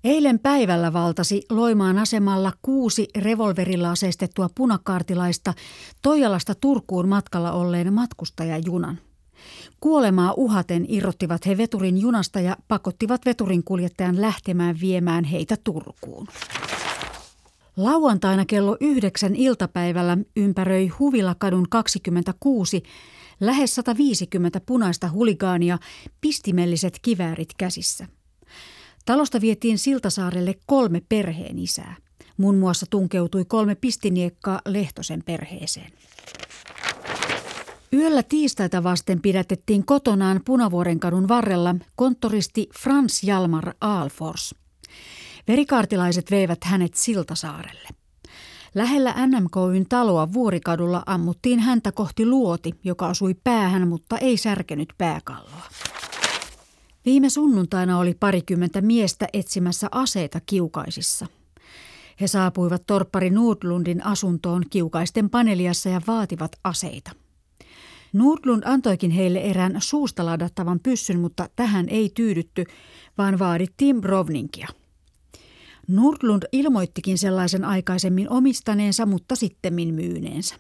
Eilen 0.04 0.40
päivällä 0.40 0.94
valtasi 0.94 1.42
Loimaan 1.50 1.98
asemalla 1.98 2.54
kuusi 2.62 3.08
revolverilla 3.18 3.92
aseistettua 3.92 4.50
punakaartilaista 4.56 5.54
Toijalasta 6.02 6.56
Turkuun 6.56 7.10
matkalla 7.10 7.52
olleen 7.52 7.94
matkustajajunan. 7.94 9.00
Kuolemaa 9.80 10.34
uhaten 10.38 10.86
irrottivat 10.90 11.46
he 11.46 11.58
veturin 11.58 11.98
junasta 11.98 12.40
ja 12.40 12.58
pakottivat 12.68 13.22
veturin 13.26 13.64
kuljettajan 13.64 14.22
lähtemään 14.22 14.76
viemään 14.82 15.24
heitä 15.24 15.56
Turkuun. 15.64 16.28
Lauantaina 17.80 18.46
kello 18.46 18.78
yhdeksän 18.82 19.36
iltapäivällä 19.36 20.18
ympäröi 20.36 20.88
Huvilakadun 20.88 21.70
26 21.70 22.84
lähes 23.40 23.76
150 23.76 24.62
punaista 24.66 25.10
huligaania 25.12 25.78
pistimelliset 26.22 27.00
kiväärit 27.02 27.50
käsissä– 27.58 28.08
Talosta 29.10 29.42
vietiin 29.42 29.78
Siltasaarelle 29.78 30.56
kolme 30.66 31.02
perheen 31.10 31.60
isää. 31.60 31.96
Muun 32.38 32.58
muassa 32.58 32.86
tunkeutui 32.90 33.46
kolme 33.46 33.76
pistiniekkaa 33.76 34.62
Lehtosen 34.66 35.24
perheeseen. 35.24 35.92
Yöllä 37.94 38.24
tiistaita 38.24 38.84
vasten 38.84 39.22
pidätettiin 39.22 39.86
kotonaan 39.86 40.42
Punavuorenkadun 40.46 41.28
varrella 41.28 41.76
konttoristi 41.96 42.70
Frans 42.80 43.24
Jalmar 43.24 43.74
Aalfors. 43.82 44.56
Verikaartilaiset 45.50 46.32
veivät 46.32 46.64
hänet 46.64 46.94
Siltasaarelle. 46.94 47.90
Lähellä 48.76 49.16
NMKyn 49.28 49.86
taloa 49.90 50.34
Vuorikadulla 50.34 51.04
ammuttiin 51.06 51.60
häntä 51.60 51.92
kohti 51.92 52.26
luoti, 52.26 52.72
joka 52.84 53.08
osui 53.08 53.36
päähän, 53.44 53.88
mutta 53.88 54.18
ei 54.18 54.38
särkenyt 54.38 54.94
pääkalloa. 54.98 55.64
Viime 57.06 57.30
sunnuntaina 57.30 58.00
oli 58.00 58.14
parikymmentä 58.20 58.82
miestä 58.82 59.28
etsimässä 59.34 59.88
aseita 59.92 60.40
kiukaisissa. 60.46 61.28
He 62.22 62.28
saapuivat 62.28 62.84
torppari 62.88 63.30
Nordlundin 63.30 64.06
asuntoon 64.06 64.64
kiukaisten 64.70 65.30
paneliassa 65.30 65.90
ja 65.90 66.02
vaativat 66.08 66.52
aseita. 66.64 67.12
Nordlund 68.14 68.64
antoikin 68.66 69.12
heille 69.12 69.40
erään 69.40 69.76
suusta 69.80 70.26
ladattavan 70.26 70.80
pyssyn, 70.80 71.20
mutta 71.20 71.50
tähän 71.56 71.90
ei 71.90 72.12
tyydytty, 72.14 72.66
vaan 73.18 73.40
vaadittiin 73.40 74.02
Brovninkia. 74.02 74.68
Nordlund 75.90 76.44
ilmoittikin 76.52 77.18
sellaisen 77.18 77.66
aikaisemmin 77.66 78.30
omistaneensa, 78.30 79.06
mutta 79.06 79.36
sittemmin 79.36 79.94
myyneensä. 79.94 80.56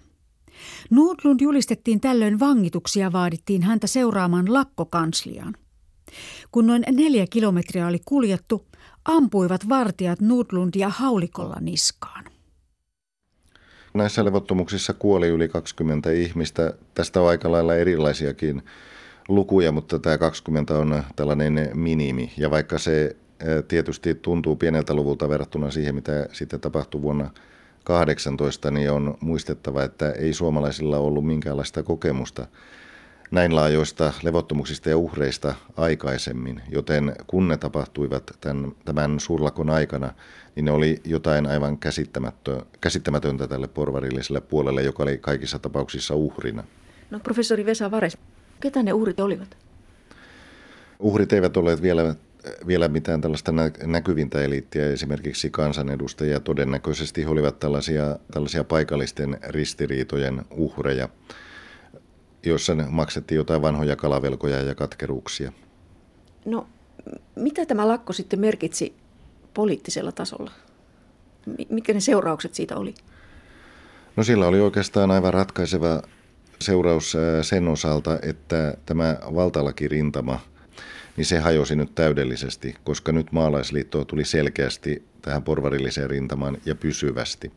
Nordlund 0.90 1.40
julistettiin 1.42 2.02
tällöin 2.02 2.40
vangituksi 2.40 3.00
ja 3.00 3.12
vaadittiin 3.12 3.64
häntä 3.64 3.88
seuraamaan 3.88 4.54
lakkokansliaan. 4.54 5.56
Kun 6.52 6.68
noin 6.68 6.84
neljä 6.92 7.28
kilometriä 7.30 7.88
oli 7.88 8.00
kuljettu, 8.06 8.66
ampuivat 9.06 9.70
vartijat 9.70 10.22
Nudlundia 10.22 10.90
haulikolla 10.90 11.58
niskaan. 11.62 12.26
Näissä 13.94 14.26
levottomuuksissa 14.26 14.94
kuoli 14.94 15.28
yli 15.28 15.48
20 15.48 16.12
ihmistä. 16.12 16.74
Tästä 16.94 17.22
on 17.22 17.30
aika 17.30 17.52
lailla 17.52 17.76
erilaisiakin 17.76 18.62
lukuja, 19.28 19.72
mutta 19.72 20.00
tämä 20.00 20.18
20 20.18 20.78
on 20.78 21.04
tällainen 21.16 21.70
minimi. 21.74 22.34
Ja 22.38 22.52
vaikka 22.52 22.78
se 22.78 23.16
tietysti 23.68 24.16
tuntuu 24.16 24.56
pieneltä 24.56 24.94
luvulta 24.94 25.30
verrattuna 25.30 25.72
siihen, 25.72 25.96
mitä 25.96 26.28
sitten 26.32 26.60
tapahtui 26.60 27.02
vuonna 27.02 27.30
18, 27.84 28.72
niin 28.72 28.92
on 28.92 29.18
muistettava, 29.20 29.84
että 29.84 30.12
ei 30.12 30.34
suomalaisilla 30.34 30.98
ollut 30.98 31.26
minkäänlaista 31.26 31.84
kokemusta 31.84 32.48
näin 33.32 33.56
laajoista 33.56 34.14
levottomuuksista 34.24 34.90
ja 34.90 34.98
uhreista 34.98 35.56
aikaisemmin, 35.78 36.62
joten 36.70 37.16
kun 37.28 37.48
ne 37.48 37.58
tapahtuivat 37.58 38.32
tämän, 38.42 38.72
tämän 38.86 39.20
suurlakon 39.20 39.70
aikana, 39.70 40.14
niin 40.56 40.66
ne 40.66 40.72
oli 40.72 41.02
jotain 41.06 41.46
aivan 41.46 41.78
käsittämätöntä 42.82 43.48
tälle 43.48 43.68
porvarilliselle 43.68 44.42
puolelle, 44.42 44.84
joka 44.84 45.04
oli 45.04 45.18
kaikissa 45.18 45.60
tapauksissa 45.60 46.16
uhrina. 46.16 46.64
No 47.10 47.20
professori 47.20 47.66
Vesa 47.66 47.92
Vares, 47.92 48.18
ketä 48.60 48.84
ne 48.84 48.94
uhrit 48.94 49.20
olivat? 49.20 49.58
Uhrit 51.00 51.34
eivät 51.34 51.58
olleet 51.58 51.82
vielä 51.82 52.16
vielä 52.68 52.88
mitään 52.88 53.22
tällaista 53.22 53.52
näkyvintä 53.84 54.42
eliittiä, 54.42 54.88
esimerkiksi 54.88 55.50
kansanedustajia. 55.50 56.40
Todennäköisesti 56.40 57.24
he 57.24 57.30
olivat 57.30 57.60
tällaisia, 57.60 58.20
tällaisia 58.32 58.64
paikallisten 58.64 59.38
ristiriitojen 59.48 60.42
uhreja 60.52 61.10
joissa 62.44 62.76
maksettiin 62.90 63.36
jotain 63.36 63.62
vanhoja 63.62 63.96
kalavelkoja 63.96 64.62
ja 64.62 64.76
katkeruuksia. 64.76 65.52
No, 66.46 66.68
mitä 67.36 67.66
tämä 67.66 67.88
lakko 67.88 68.14
sitten 68.14 68.40
merkitsi 68.40 68.94
poliittisella 69.54 70.12
tasolla? 70.12 70.52
Mitkä 71.70 71.94
ne 71.94 72.00
seuraukset 72.00 72.54
siitä 72.54 72.78
oli? 72.78 72.94
No 74.16 74.24
sillä 74.24 74.48
oli 74.48 74.60
oikeastaan 74.60 75.12
aivan 75.12 75.34
ratkaiseva 75.34 76.02
seuraus 76.62 77.18
sen 77.42 77.68
osalta, 77.68 78.20
että 78.22 78.78
tämä 78.86 79.18
valtalakirintama, 79.36 80.40
niin 81.20 81.26
se 81.26 81.40
hajosi 81.40 81.76
nyt 81.76 81.96
täydellisesti, 81.96 82.76
koska 82.84 83.12
nyt 83.12 83.32
maalaisliitto 83.32 84.06
tuli 84.06 84.26
selkeästi 84.26 85.04
tähän 85.22 85.44
porvarilliseen 85.44 86.10
rintamaan 86.10 86.58
ja 86.66 86.76
pysyvästi. 86.76 87.52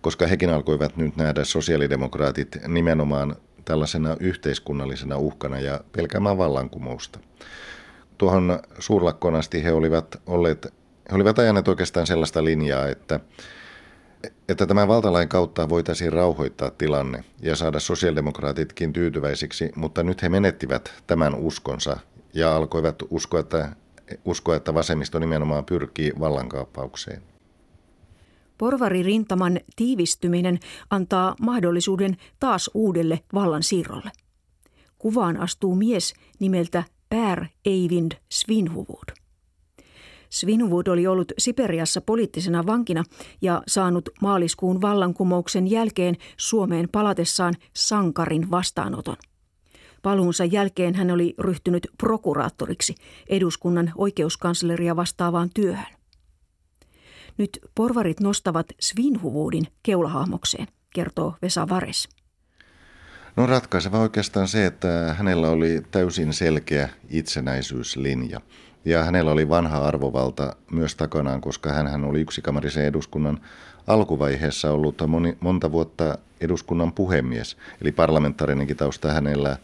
Koska 0.00 0.26
hekin 0.26 0.50
alkoivat 0.50 0.96
nyt 0.96 1.16
nähdä 1.16 1.44
sosiaalidemokraatit 1.44 2.56
nimenomaan 2.68 3.36
tällaisena 3.64 4.16
yhteiskunnallisena 4.20 5.18
uhkana 5.18 5.60
ja 5.60 5.80
pelkäämään 5.92 6.38
vallankumousta. 6.38 7.18
Tuohon 8.18 8.58
suurlakkoon 8.78 9.34
asti 9.34 9.64
he 9.64 9.72
olivat 9.72 10.20
olleet, 10.26 10.66
he 11.10 11.16
olivat 11.16 11.38
ajaneet 11.38 11.68
oikeastaan 11.68 12.06
sellaista 12.06 12.44
linjaa, 12.44 12.88
että 12.88 13.20
että 14.48 14.66
tämän 14.66 14.88
valtalain 14.88 15.28
kautta 15.28 15.68
voitaisiin 15.68 16.12
rauhoittaa 16.12 16.70
tilanne 16.70 17.24
ja 17.42 17.56
saada 17.56 17.80
sosiaalidemokraatitkin 17.80 18.92
tyytyväisiksi, 18.92 19.70
mutta 19.76 20.02
nyt 20.02 20.22
he 20.22 20.28
menettivät 20.28 20.92
tämän 21.06 21.34
uskonsa 21.34 21.96
ja 22.36 22.56
alkoivat 22.56 22.96
uskoa, 23.10 23.40
että, 23.40 23.76
uskoa, 24.24 24.56
että 24.56 24.74
vasemmisto 24.74 25.18
nimenomaan 25.18 25.64
pyrkii 25.64 26.12
vallankaappaukseen. 26.20 27.22
Porvari-rintaman 28.58 29.60
tiivistyminen 29.76 30.58
antaa 30.90 31.34
mahdollisuuden 31.40 32.16
taas 32.40 32.70
uudelle 32.74 33.20
vallansiirrolle. 33.34 34.10
Kuvaan 34.98 35.36
astuu 35.36 35.74
mies 35.74 36.14
nimeltä 36.38 36.84
Per 37.08 37.46
Eivind 37.64 38.12
Svinhuvud. 38.28 39.12
Svinhuvud 40.30 40.86
oli 40.86 41.06
ollut 41.06 41.32
Siperiassa 41.38 42.00
poliittisena 42.00 42.66
vankina 42.66 43.04
ja 43.42 43.62
saanut 43.66 44.08
maaliskuun 44.22 44.80
vallankumouksen 44.80 45.70
jälkeen 45.70 46.16
Suomeen 46.36 46.88
palatessaan 46.92 47.54
sankarin 47.74 48.50
vastaanoton. 48.50 49.16
Paluunsa 50.02 50.44
jälkeen 50.44 50.94
hän 50.94 51.10
oli 51.10 51.34
ryhtynyt 51.38 51.88
prokuraattoriksi 51.98 52.94
eduskunnan 53.28 53.92
oikeuskansleria 53.96 54.96
vastaavaan 54.96 55.50
työhön. 55.54 55.96
Nyt 57.38 57.58
porvarit 57.74 58.20
nostavat 58.20 58.66
Svinhuvudin 58.80 59.66
keulahahmokseen, 59.82 60.66
kertoo 60.94 61.34
Vesa 61.42 61.68
Vares. 61.68 62.08
No 63.36 63.46
ratkaiseva 63.46 63.98
oikeastaan 63.98 64.48
se, 64.48 64.66
että 64.66 65.14
hänellä 65.18 65.50
oli 65.50 65.82
täysin 65.90 66.32
selkeä 66.32 66.88
itsenäisyyslinja. 67.10 68.40
Ja 68.84 69.04
hänellä 69.04 69.30
oli 69.30 69.48
vanha 69.48 69.78
arvovalta 69.78 70.56
myös 70.70 70.94
takanaan, 70.94 71.40
koska 71.40 71.72
hän 71.72 72.04
oli 72.04 72.20
yksikamarisen 72.20 72.84
eduskunnan 72.84 73.40
alkuvaiheessa 73.86 74.72
ollut 74.72 75.02
moni, 75.06 75.36
monta 75.40 75.72
vuotta 75.72 76.18
eduskunnan 76.40 76.92
puhemies. 76.92 77.56
Eli 77.82 77.92
parlamentaarinenkin 77.92 78.76
tausta 78.76 79.12
hänellä 79.12 79.56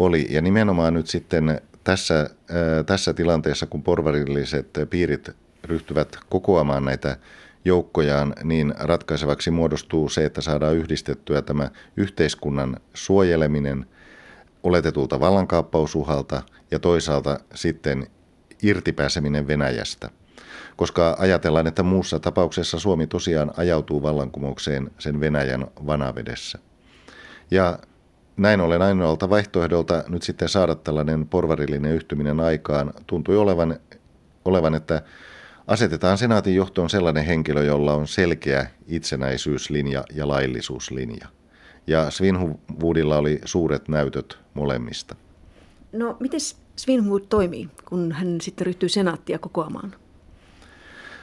oli. 0.00 0.26
Ja 0.30 0.42
nimenomaan 0.42 0.94
nyt 0.94 1.06
sitten 1.06 1.60
tässä, 1.84 2.14
ää, 2.14 2.82
tässä 2.86 3.14
tilanteessa, 3.14 3.66
kun 3.66 3.82
porvarilliset 3.82 4.78
piirit 4.90 5.30
ryhtyvät 5.64 6.16
kokoamaan 6.28 6.84
näitä 6.84 7.16
joukkojaan, 7.64 8.34
niin 8.44 8.74
ratkaisevaksi 8.78 9.50
muodostuu 9.50 10.08
se, 10.08 10.24
että 10.24 10.40
saadaan 10.40 10.76
yhdistettyä 10.76 11.42
tämä 11.42 11.70
yhteiskunnan 11.96 12.76
suojeleminen 12.94 13.86
oletetulta 14.62 15.20
vallankaappausuhalta 15.20 16.42
ja 16.70 16.78
toisaalta 16.78 17.40
sitten 17.54 18.06
irtipääseminen 18.62 19.46
Venäjästä. 19.46 20.10
Koska 20.76 21.16
ajatellaan, 21.18 21.66
että 21.66 21.82
muussa 21.82 22.20
tapauksessa 22.20 22.78
Suomi 22.78 23.06
tosiaan 23.06 23.52
ajautuu 23.56 24.02
vallankumoukseen 24.02 24.90
sen 24.98 25.20
Venäjän 25.20 25.66
vanavedessä. 25.86 26.58
Ja 27.50 27.78
näin 28.36 28.60
ollen 28.60 28.82
ainoalta 28.82 29.30
vaihtoehdolta 29.30 30.04
nyt 30.08 30.22
sitten 30.22 30.48
saada 30.48 30.74
tällainen 30.74 31.26
porvarillinen 31.26 31.92
yhtyminen 31.92 32.40
aikaan 32.40 32.92
tuntui 33.06 33.36
olevan, 33.36 33.76
olevan 34.44 34.74
että 34.74 35.02
asetetaan 35.66 36.18
senaatin 36.18 36.54
johtoon 36.54 36.90
sellainen 36.90 37.24
henkilö, 37.24 37.64
jolla 37.64 37.94
on 37.94 38.08
selkeä 38.08 38.66
itsenäisyyslinja 38.86 40.04
ja 40.14 40.28
laillisuuslinja. 40.28 41.28
Ja 41.86 42.10
Svinhuvudilla 42.10 43.18
oli 43.18 43.40
suuret 43.44 43.88
näytöt 43.88 44.38
molemmista. 44.54 45.16
No, 45.92 46.16
miten 46.20 46.40
Svinhuvud 46.76 47.22
toimii, 47.28 47.68
kun 47.84 48.12
hän 48.12 48.40
sitten 48.40 48.66
ryhtyy 48.66 48.88
senaattia 48.88 49.38
kokoamaan? 49.38 49.94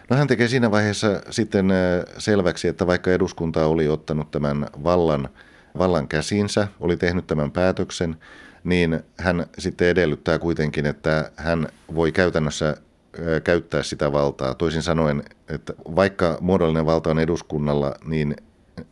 No 0.09 0.17
hän 0.17 0.27
tekee 0.27 0.47
siinä 0.47 0.71
vaiheessa 0.71 1.21
sitten 1.29 1.69
selväksi, 2.17 2.67
että 2.67 2.87
vaikka 2.87 3.11
eduskunta 3.11 3.65
oli 3.65 3.87
ottanut 3.87 4.31
tämän 4.31 4.67
vallan, 4.83 5.29
vallan 5.77 6.07
käsinsä, 6.07 6.67
oli 6.79 6.97
tehnyt 6.97 7.27
tämän 7.27 7.51
päätöksen, 7.51 8.17
niin 8.63 8.99
hän 9.17 9.45
sitten 9.57 9.87
edellyttää 9.87 10.39
kuitenkin, 10.39 10.85
että 10.85 11.31
hän 11.35 11.67
voi 11.95 12.11
käytännössä 12.11 12.77
käyttää 13.43 13.83
sitä 13.83 14.11
valtaa. 14.11 14.53
Toisin 14.53 14.81
sanoen, 14.81 15.23
että 15.49 15.73
vaikka 15.95 16.37
muodollinen 16.41 16.85
valta 16.85 17.09
on 17.09 17.19
eduskunnalla, 17.19 17.95
niin, 18.05 18.35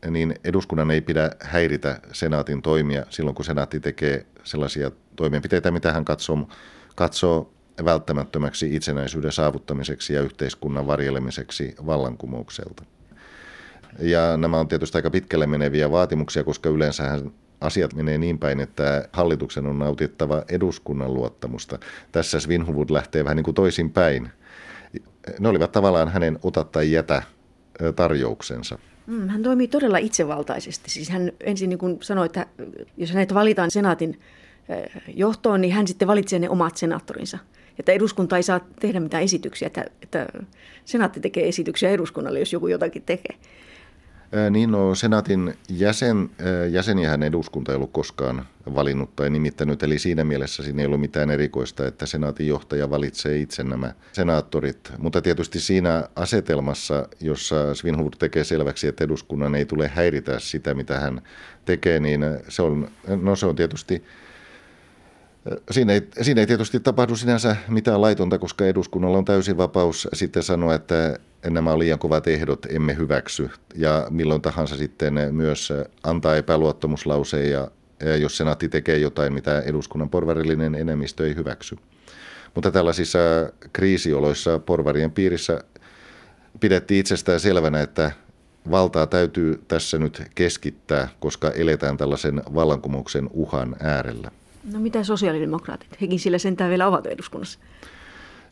niin 0.10 0.36
eduskunnan 0.44 0.92
ei 0.92 1.02
pidä 1.02 1.32
häiritä 1.40 2.00
senaatin 2.12 2.62
toimia 2.62 3.06
silloin, 3.10 3.36
kun 3.36 3.46
senaatti 3.46 3.80
tekee 3.80 4.26
sellaisia 4.44 4.92
toimenpiteitä, 5.16 5.72
mitä 5.72 5.94
hän 5.94 6.06
katsoo, 6.06 6.48
katsoo 6.96 7.52
välttämättömäksi 7.86 8.76
itsenäisyyden 8.76 9.32
saavuttamiseksi 9.32 10.14
ja 10.14 10.22
yhteiskunnan 10.22 10.88
varjelemiseksi 10.88 11.76
vallankumoukselta. 11.86 12.84
Ja 14.00 14.38
nämä 14.38 14.60
on 14.60 14.68
tietysti 14.68 14.98
aika 14.98 15.10
pitkälle 15.10 15.48
meneviä 15.48 15.92
vaatimuksia, 15.92 16.44
koska 16.44 16.70
yleensähän 16.70 17.32
asiat 17.62 17.94
menee 17.94 18.18
niin 18.18 18.40
päin, 18.40 18.60
että 18.60 19.10
hallituksen 19.14 19.66
on 19.66 19.80
nautittava 19.80 20.44
eduskunnan 20.50 21.14
luottamusta. 21.14 21.80
Tässä 22.12 22.40
Svinhuvud 22.40 22.90
lähtee 22.90 23.24
vähän 23.24 23.36
niin 23.36 23.44
kuin 23.44 23.56
toisin 23.56 23.90
päin. 23.90 24.30
Ne 25.40 25.50
olivat 25.50 25.72
tavallaan 25.72 26.10
hänen 26.10 26.40
ota 26.44 26.64
tai 26.64 26.92
jätä 26.92 27.24
tarjouksensa. 27.96 28.80
Mm, 29.08 29.28
hän 29.28 29.44
toimii 29.44 29.68
todella 29.68 29.98
itsevaltaisesti. 29.98 30.90
Siis 30.90 31.10
hän 31.10 31.32
ensin 31.40 31.70
niin 31.70 31.80
kuin 31.80 31.98
sanoi, 32.02 32.26
että 32.26 32.46
jos 32.98 33.12
hänet 33.12 33.34
valitaan 33.34 33.72
senaatin 33.72 34.20
johtoon, 35.08 35.62
niin 35.62 35.74
hän 35.74 35.88
sitten 35.88 36.08
valitsee 36.08 36.40
ne 36.40 36.50
omat 36.50 36.78
senaattorinsa. 36.78 37.38
Että 37.80 37.92
eduskunta 37.92 38.38
ei 38.38 38.44
saa 38.44 38.60
tehdä 38.80 39.00
mitään 39.00 39.24
esityksiä, 39.24 39.68
että, 39.68 39.86
että 40.02 40.28
senaatti 40.86 41.20
tekee 41.20 41.48
esityksiä 41.48 41.90
eduskunnalle, 41.90 42.40
jos 42.40 42.54
joku 42.54 42.68
jotakin 42.68 43.04
tekee. 43.06 43.36
Niin 44.50 44.72
no, 44.72 44.96
senaatin 44.96 45.54
jäsen, 45.70 46.30
jäseniähän 46.72 47.24
eduskunta 47.24 47.72
ei 47.72 47.76
ollut 47.76 47.92
koskaan 47.92 48.46
valinnut 48.76 49.16
tai 49.16 49.30
nimittänyt, 49.30 49.84
eli 49.84 50.00
siinä 50.00 50.24
mielessä 50.24 50.64
siinä 50.64 50.82
ei 50.82 50.86
ollut 50.86 51.00
mitään 51.00 51.30
erikoista, 51.30 51.88
että 51.88 52.06
senaatin 52.06 52.48
johtaja 52.48 52.90
valitsee 52.90 53.38
itse 53.38 53.64
nämä 53.64 53.94
senaattorit. 54.12 54.92
Mutta 54.98 55.22
tietysti 55.22 55.60
siinä 55.60 56.04
asetelmassa, 56.16 57.08
jossa 57.20 57.76
Svinhuvud 57.76 58.14
tekee 58.20 58.44
selväksi, 58.44 58.88
että 58.88 59.04
eduskunnan 59.04 59.56
ei 59.56 59.66
tule 59.66 59.88
häiritä 59.88 60.40
sitä, 60.40 60.74
mitä 60.74 61.00
hän 61.00 61.22
tekee, 61.66 62.00
niin 62.00 62.22
se 62.50 62.62
on, 62.62 62.88
no 63.22 63.36
se 63.36 63.46
on 63.46 63.56
tietysti 63.56 64.04
Siinä 65.72 65.94
ei, 65.94 66.08
siinä 66.22 66.42
ei 66.42 66.48
tietysti 66.48 66.80
tapahdu 66.80 67.16
sinänsä 67.16 67.56
mitään 67.68 68.02
laitonta, 68.02 68.38
koska 68.38 68.66
eduskunnalla 68.66 69.18
on 69.18 69.26
täysin 69.26 69.58
vapaus 69.58 70.08
sitten 70.14 70.44
sanoa, 70.44 70.76
että 70.76 71.20
nämä 71.50 71.72
on 71.72 71.80
liian 71.80 72.00
kovat 72.00 72.28
ehdot, 72.28 72.66
emme 72.66 72.98
hyväksy. 72.98 73.50
Ja 73.76 74.08
milloin 74.10 74.42
tahansa 74.42 74.78
sitten 74.78 75.14
myös 75.32 75.74
antaa 76.04 76.36
epäluottamuslauseen 76.36 77.52
ja, 77.52 77.68
jos 78.20 78.38
senaatti 78.38 78.70
tekee 78.70 78.98
jotain, 78.98 79.34
mitä 79.34 79.62
eduskunnan 79.62 80.10
porvarillinen 80.10 80.76
enemmistö 80.76 81.28
ei 81.28 81.36
hyväksy. 81.36 81.76
Mutta 82.56 82.72
tällaisissa 82.72 83.20
kriisioloissa 83.74 84.60
porvarien 84.60 85.12
piirissä 85.12 85.60
pidettiin 86.60 87.00
itsestään 87.00 87.40
selvänä, 87.40 87.82
että 87.82 88.12
valtaa 88.72 89.08
täytyy 89.08 89.64
tässä 89.68 89.98
nyt 89.98 90.24
keskittää, 90.36 91.08
koska 91.20 91.52
eletään 91.52 91.98
tällaisen 91.98 92.42
vallankumouksen 92.56 93.30
uhan 93.34 93.76
äärellä. 93.80 94.32
No 94.74 94.80
mitä 94.80 95.04
sosiaalidemokraatit? 95.04 96.02
Hekin 96.02 96.20
sillä 96.20 96.38
sentään 96.38 96.70
vielä 96.70 96.88
ovat 96.88 97.06
eduskunnassa. 97.06 97.60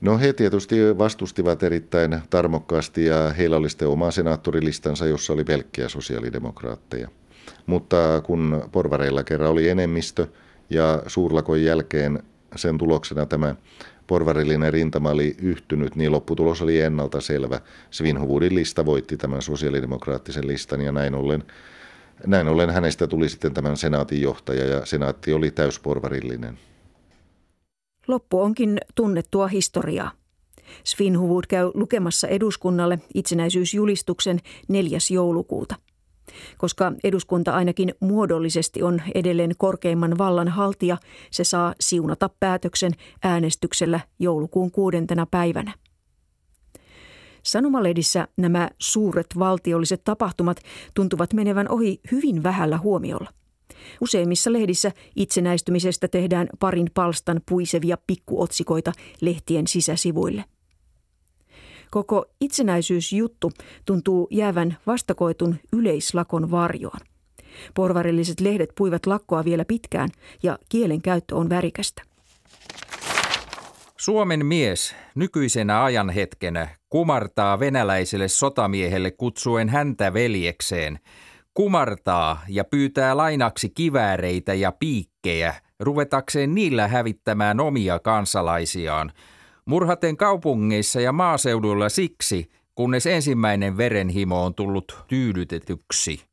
No 0.03 0.17
he 0.17 0.33
tietysti 0.33 0.97
vastustivat 0.97 1.63
erittäin 1.63 2.21
tarmokkaasti 2.29 3.05
ja 3.05 3.29
heillä 3.29 3.57
oli 3.57 3.69
sitten 3.69 3.87
oma 3.87 4.11
senaattorilistansa, 4.11 5.05
jossa 5.05 5.33
oli 5.33 5.43
pelkkiä 5.43 5.89
sosiaalidemokraatteja. 5.89 7.07
Mutta 7.65 8.21
kun 8.25 8.69
porvareilla 8.71 9.23
kerran 9.23 9.51
oli 9.51 9.69
enemmistö 9.69 10.27
ja 10.69 11.03
suurlakon 11.07 11.61
jälkeen 11.63 12.23
sen 12.55 12.77
tuloksena 12.77 13.25
tämä 13.25 13.55
porvarillinen 14.07 14.73
rintama 14.73 15.09
oli 15.09 15.35
yhtynyt, 15.41 15.95
niin 15.95 16.11
lopputulos 16.11 16.61
oli 16.61 16.79
ennalta 16.79 17.21
selvä. 17.21 17.61
Svinhuvudin 17.91 18.55
lista 18.55 18.85
voitti 18.85 19.17
tämän 19.17 19.41
sosiaalidemokraattisen 19.41 20.47
listan 20.47 20.81
ja 20.81 20.91
näin 20.91 21.15
ollen, 21.15 21.43
näin 22.27 22.47
ollen 22.47 22.69
hänestä 22.69 23.07
tuli 23.07 23.29
sitten 23.29 23.53
tämän 23.53 23.77
senaatin 23.77 24.21
johtaja 24.21 24.65
ja 24.65 24.85
senaatti 24.85 25.33
oli 25.33 25.51
täysporvarillinen. 25.51 26.57
Loppu 28.07 28.41
onkin 28.41 28.77
tunnettua 28.95 29.47
historiaa. 29.47 30.11
Svinhuvud 30.83 31.43
käy 31.49 31.71
lukemassa 31.73 32.27
eduskunnalle 32.27 32.99
itsenäisyysjulistuksen 33.13 34.39
4. 34.67 34.97
joulukuuta. 35.11 35.75
Koska 36.57 36.91
eduskunta 37.03 37.53
ainakin 37.53 37.93
muodollisesti 37.99 38.83
on 38.83 39.01
edelleen 39.15 39.51
korkeimman 39.57 40.17
vallan 40.17 40.47
haltija, 40.47 40.97
se 41.31 41.43
saa 41.43 41.73
siunata 41.79 42.29
päätöksen 42.39 42.91
äänestyksellä 43.23 43.99
joulukuun 44.19 44.71
kuudentena 44.71 45.25
päivänä. 45.25 45.73
Sanomalehdissä 47.43 48.27
nämä 48.37 48.69
suuret 48.79 49.27
valtiolliset 49.39 50.03
tapahtumat 50.03 50.57
tuntuvat 50.93 51.33
menevän 51.33 51.69
ohi 51.69 51.99
hyvin 52.11 52.43
vähällä 52.43 52.77
huomiolla. 52.77 53.29
Useimmissa 54.01 54.53
lehdissä 54.53 54.91
itsenäistymisestä 55.15 56.07
tehdään 56.07 56.47
parin 56.59 56.89
palstan 56.93 57.41
puisevia 57.49 57.97
pikkuotsikoita 58.07 58.91
lehtien 59.21 59.67
sisäsivuille. 59.67 60.43
Koko 61.91 62.25
itsenäisyysjuttu 62.41 63.51
tuntuu 63.85 64.27
jäävän 64.31 64.77
vastakoitun 64.87 65.55
yleislakon 65.73 66.51
varjoon. 66.51 66.99
Porvarilliset 67.73 68.39
lehdet 68.39 68.69
puivat 68.77 69.05
lakkoa 69.05 69.45
vielä 69.45 69.65
pitkään 69.65 70.09
ja 70.43 70.59
kielen 70.69 71.01
käyttö 71.01 71.35
on 71.35 71.49
värikästä. 71.49 72.01
Suomen 73.97 74.45
mies 74.45 74.95
nykyisenä 75.15 75.83
ajanhetkenä 75.83 76.67
kumartaa 76.89 77.59
venäläiselle 77.59 78.27
sotamiehelle 78.27 79.11
kutsuen 79.11 79.69
häntä 79.69 80.13
veljekseen. 80.13 80.99
Kumartaa 81.53 82.41
ja 82.47 82.63
pyytää 82.63 83.17
lainaksi 83.17 83.69
kivääreitä 83.69 84.53
ja 84.53 84.71
piikkejä, 84.71 85.53
ruvetakseen 85.79 86.55
niillä 86.55 86.87
hävittämään 86.87 87.59
omia 87.59 87.99
kansalaisiaan. 87.99 89.11
Murhaten 89.65 90.17
kaupungeissa 90.17 91.01
ja 91.01 91.11
maaseudulla 91.11 91.89
siksi, 91.89 92.51
kunnes 92.75 93.05
ensimmäinen 93.05 93.77
verenhimo 93.77 94.45
on 94.45 94.55
tullut 94.55 95.03
tyydytetyksi. 95.07 96.25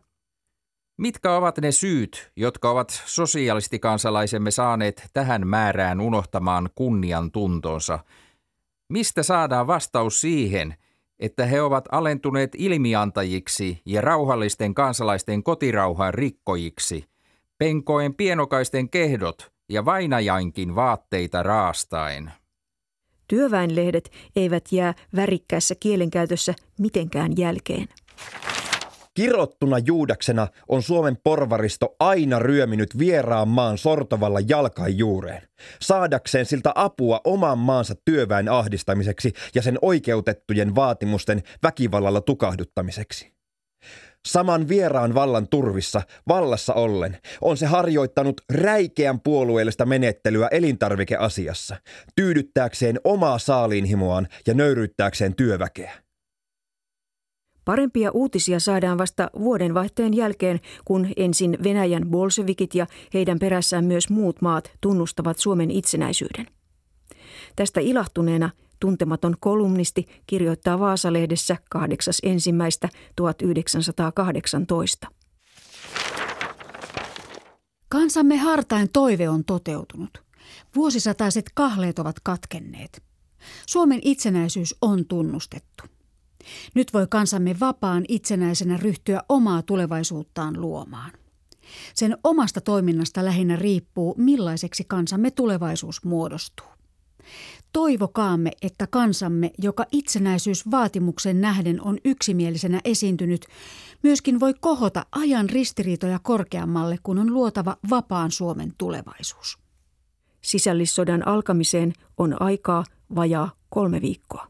Mitkä 0.99 1.33
ovat 1.33 1.59
ne 1.59 1.73
syyt, 1.73 2.33
jotka 2.37 2.71
ovat 2.71 3.03
sosialistikansalaisemme 3.07 4.51
saaneet 4.51 5.11
tähän 5.12 5.47
määrään 5.47 6.01
unohtamaan 6.01 6.71
kunnian 6.75 7.33
tuntonsa? 7.33 7.99
Mistä 8.89 9.23
saadaan 9.23 9.66
vastaus 9.66 10.21
siihen, 10.21 10.75
että 11.21 11.47
he 11.47 11.62
ovat 11.62 11.85
alentuneet 11.93 12.51
ilmiantajiksi 12.59 13.83
ja 13.87 14.01
rauhallisten 14.01 14.75
kansalaisten 14.75 15.43
kotirauhan 15.43 16.14
rikkojiksi, 16.14 17.05
penkoen 17.59 18.14
pienokaisten 18.14 18.91
kehdot 18.91 19.53
ja 19.68 19.85
vainajainkin 19.85 20.75
vaatteita 20.75 21.43
raastaen? 21.43 22.33
Työväenlehdet 23.29 24.11
eivät 24.37 24.64
jää 24.73 24.95
värikkäässä 25.16 25.75
kielenkäytössä 25.81 26.55
mitenkään 26.79 27.33
jälkeen. 27.37 27.89
Kirottuna 29.14 29.78
juudaksena 29.78 30.48
on 30.68 30.82
Suomen 30.82 31.18
porvaristo 31.24 31.96
aina 32.00 32.38
ryöminyt 32.38 32.98
vieraan 32.98 33.48
maan 33.48 33.78
sortovalla 33.78 34.40
jalkain 34.48 34.98
juureen, 34.98 35.42
saadakseen 35.80 36.46
siltä 36.46 36.72
apua 36.74 37.20
oman 37.24 37.58
maansa 37.58 37.94
työväen 38.04 38.48
ahdistamiseksi 38.48 39.32
ja 39.54 39.62
sen 39.62 39.78
oikeutettujen 39.82 40.74
vaatimusten 40.74 41.42
väkivallalla 41.62 42.20
tukahduttamiseksi. 42.20 43.32
Saman 44.28 44.68
vieraan 44.68 45.14
vallan 45.14 45.48
turvissa, 45.48 46.02
vallassa 46.28 46.74
ollen, 46.74 47.18
on 47.40 47.56
se 47.56 47.66
harjoittanut 47.66 48.40
räikeän 48.52 49.20
puolueellista 49.20 49.86
menettelyä 49.86 50.48
elintarvikeasiassa, 50.50 51.76
tyydyttääkseen 52.16 53.00
omaa 53.04 53.38
saaliinhimoaan 53.38 54.28
ja 54.46 54.54
nöyryyttääkseen 54.54 55.34
työväkeä. 55.34 55.92
Parempia 57.64 58.11
uutisia 58.11 58.61
saadaan 58.61 58.98
vasta 58.98 59.30
vuodenvaihteen 59.38 60.14
jälkeen, 60.14 60.61
kun 60.84 61.08
ensin 61.16 61.58
Venäjän 61.64 62.06
bolsevikit 62.11 62.74
ja 62.74 62.86
heidän 63.14 63.38
perässään 63.38 63.84
myös 63.84 64.11
muut 64.11 64.42
maat 64.42 64.72
tunnustavat 64.80 65.38
Suomen 65.38 65.70
itsenäisyyden. 65.70 66.46
Tästä 67.56 67.80
ilahtuneena 67.80 68.50
tuntematon 68.80 69.36
kolumnisti 69.40 70.08
kirjoittaa 70.26 70.78
Vaasalehdessä 70.78 71.56
8.1.1918. 71.76 71.80
Kansamme 77.88 78.36
hartain 78.36 78.88
toive 78.92 79.28
on 79.28 79.44
toteutunut. 79.44 80.22
Vuosisataiset 80.76 81.44
kahleet 81.54 81.98
ovat 81.98 82.16
katkenneet. 82.22 83.02
Suomen 83.66 84.00
itsenäisyys 84.02 84.74
on 84.82 85.06
tunnustettu. 85.06 85.84
Nyt 86.74 86.93
voi 86.93 87.07
kansamme 87.11 87.57
vapaan 87.61 88.05
itsenäisenä 88.09 88.76
ryhtyä 88.76 89.22
omaa 89.28 89.62
tulevaisuuttaan 89.62 90.61
luomaan. 90.61 91.11
Sen 91.95 92.16
omasta 92.24 92.61
toiminnasta 92.61 93.24
lähinnä 93.24 93.57
riippuu, 93.57 94.14
millaiseksi 94.18 94.84
kansamme 94.84 95.30
tulevaisuus 95.30 96.05
muodostuu. 96.05 96.66
Toivokaamme, 97.72 98.51
että 98.62 98.86
kansamme, 98.86 99.51
joka 99.59 99.86
itsenäisyysvaatimuksen 99.93 101.41
nähden 101.41 101.82
on 101.82 101.99
yksimielisenä 102.05 102.80
esiintynyt, 102.84 103.47
myöskin 104.03 104.41
voi 104.41 104.55
kohota 104.61 105.07
ajan 105.12 105.51
ristiriitoja 105.51 106.18
korkeammalle, 106.18 106.99
kun 107.03 107.18
on 107.18 107.34
luotava 107.34 107.76
vapaan 107.91 108.30
Suomen 108.30 108.72
tulevaisuus. 108.78 109.59
Sisällissodan 110.43 111.28
alkamiseen 111.28 111.93
on 112.16 112.43
aikaa 112.43 112.84
vajaa 113.14 113.51
kolme 113.68 114.01
viikkoa. 114.01 114.49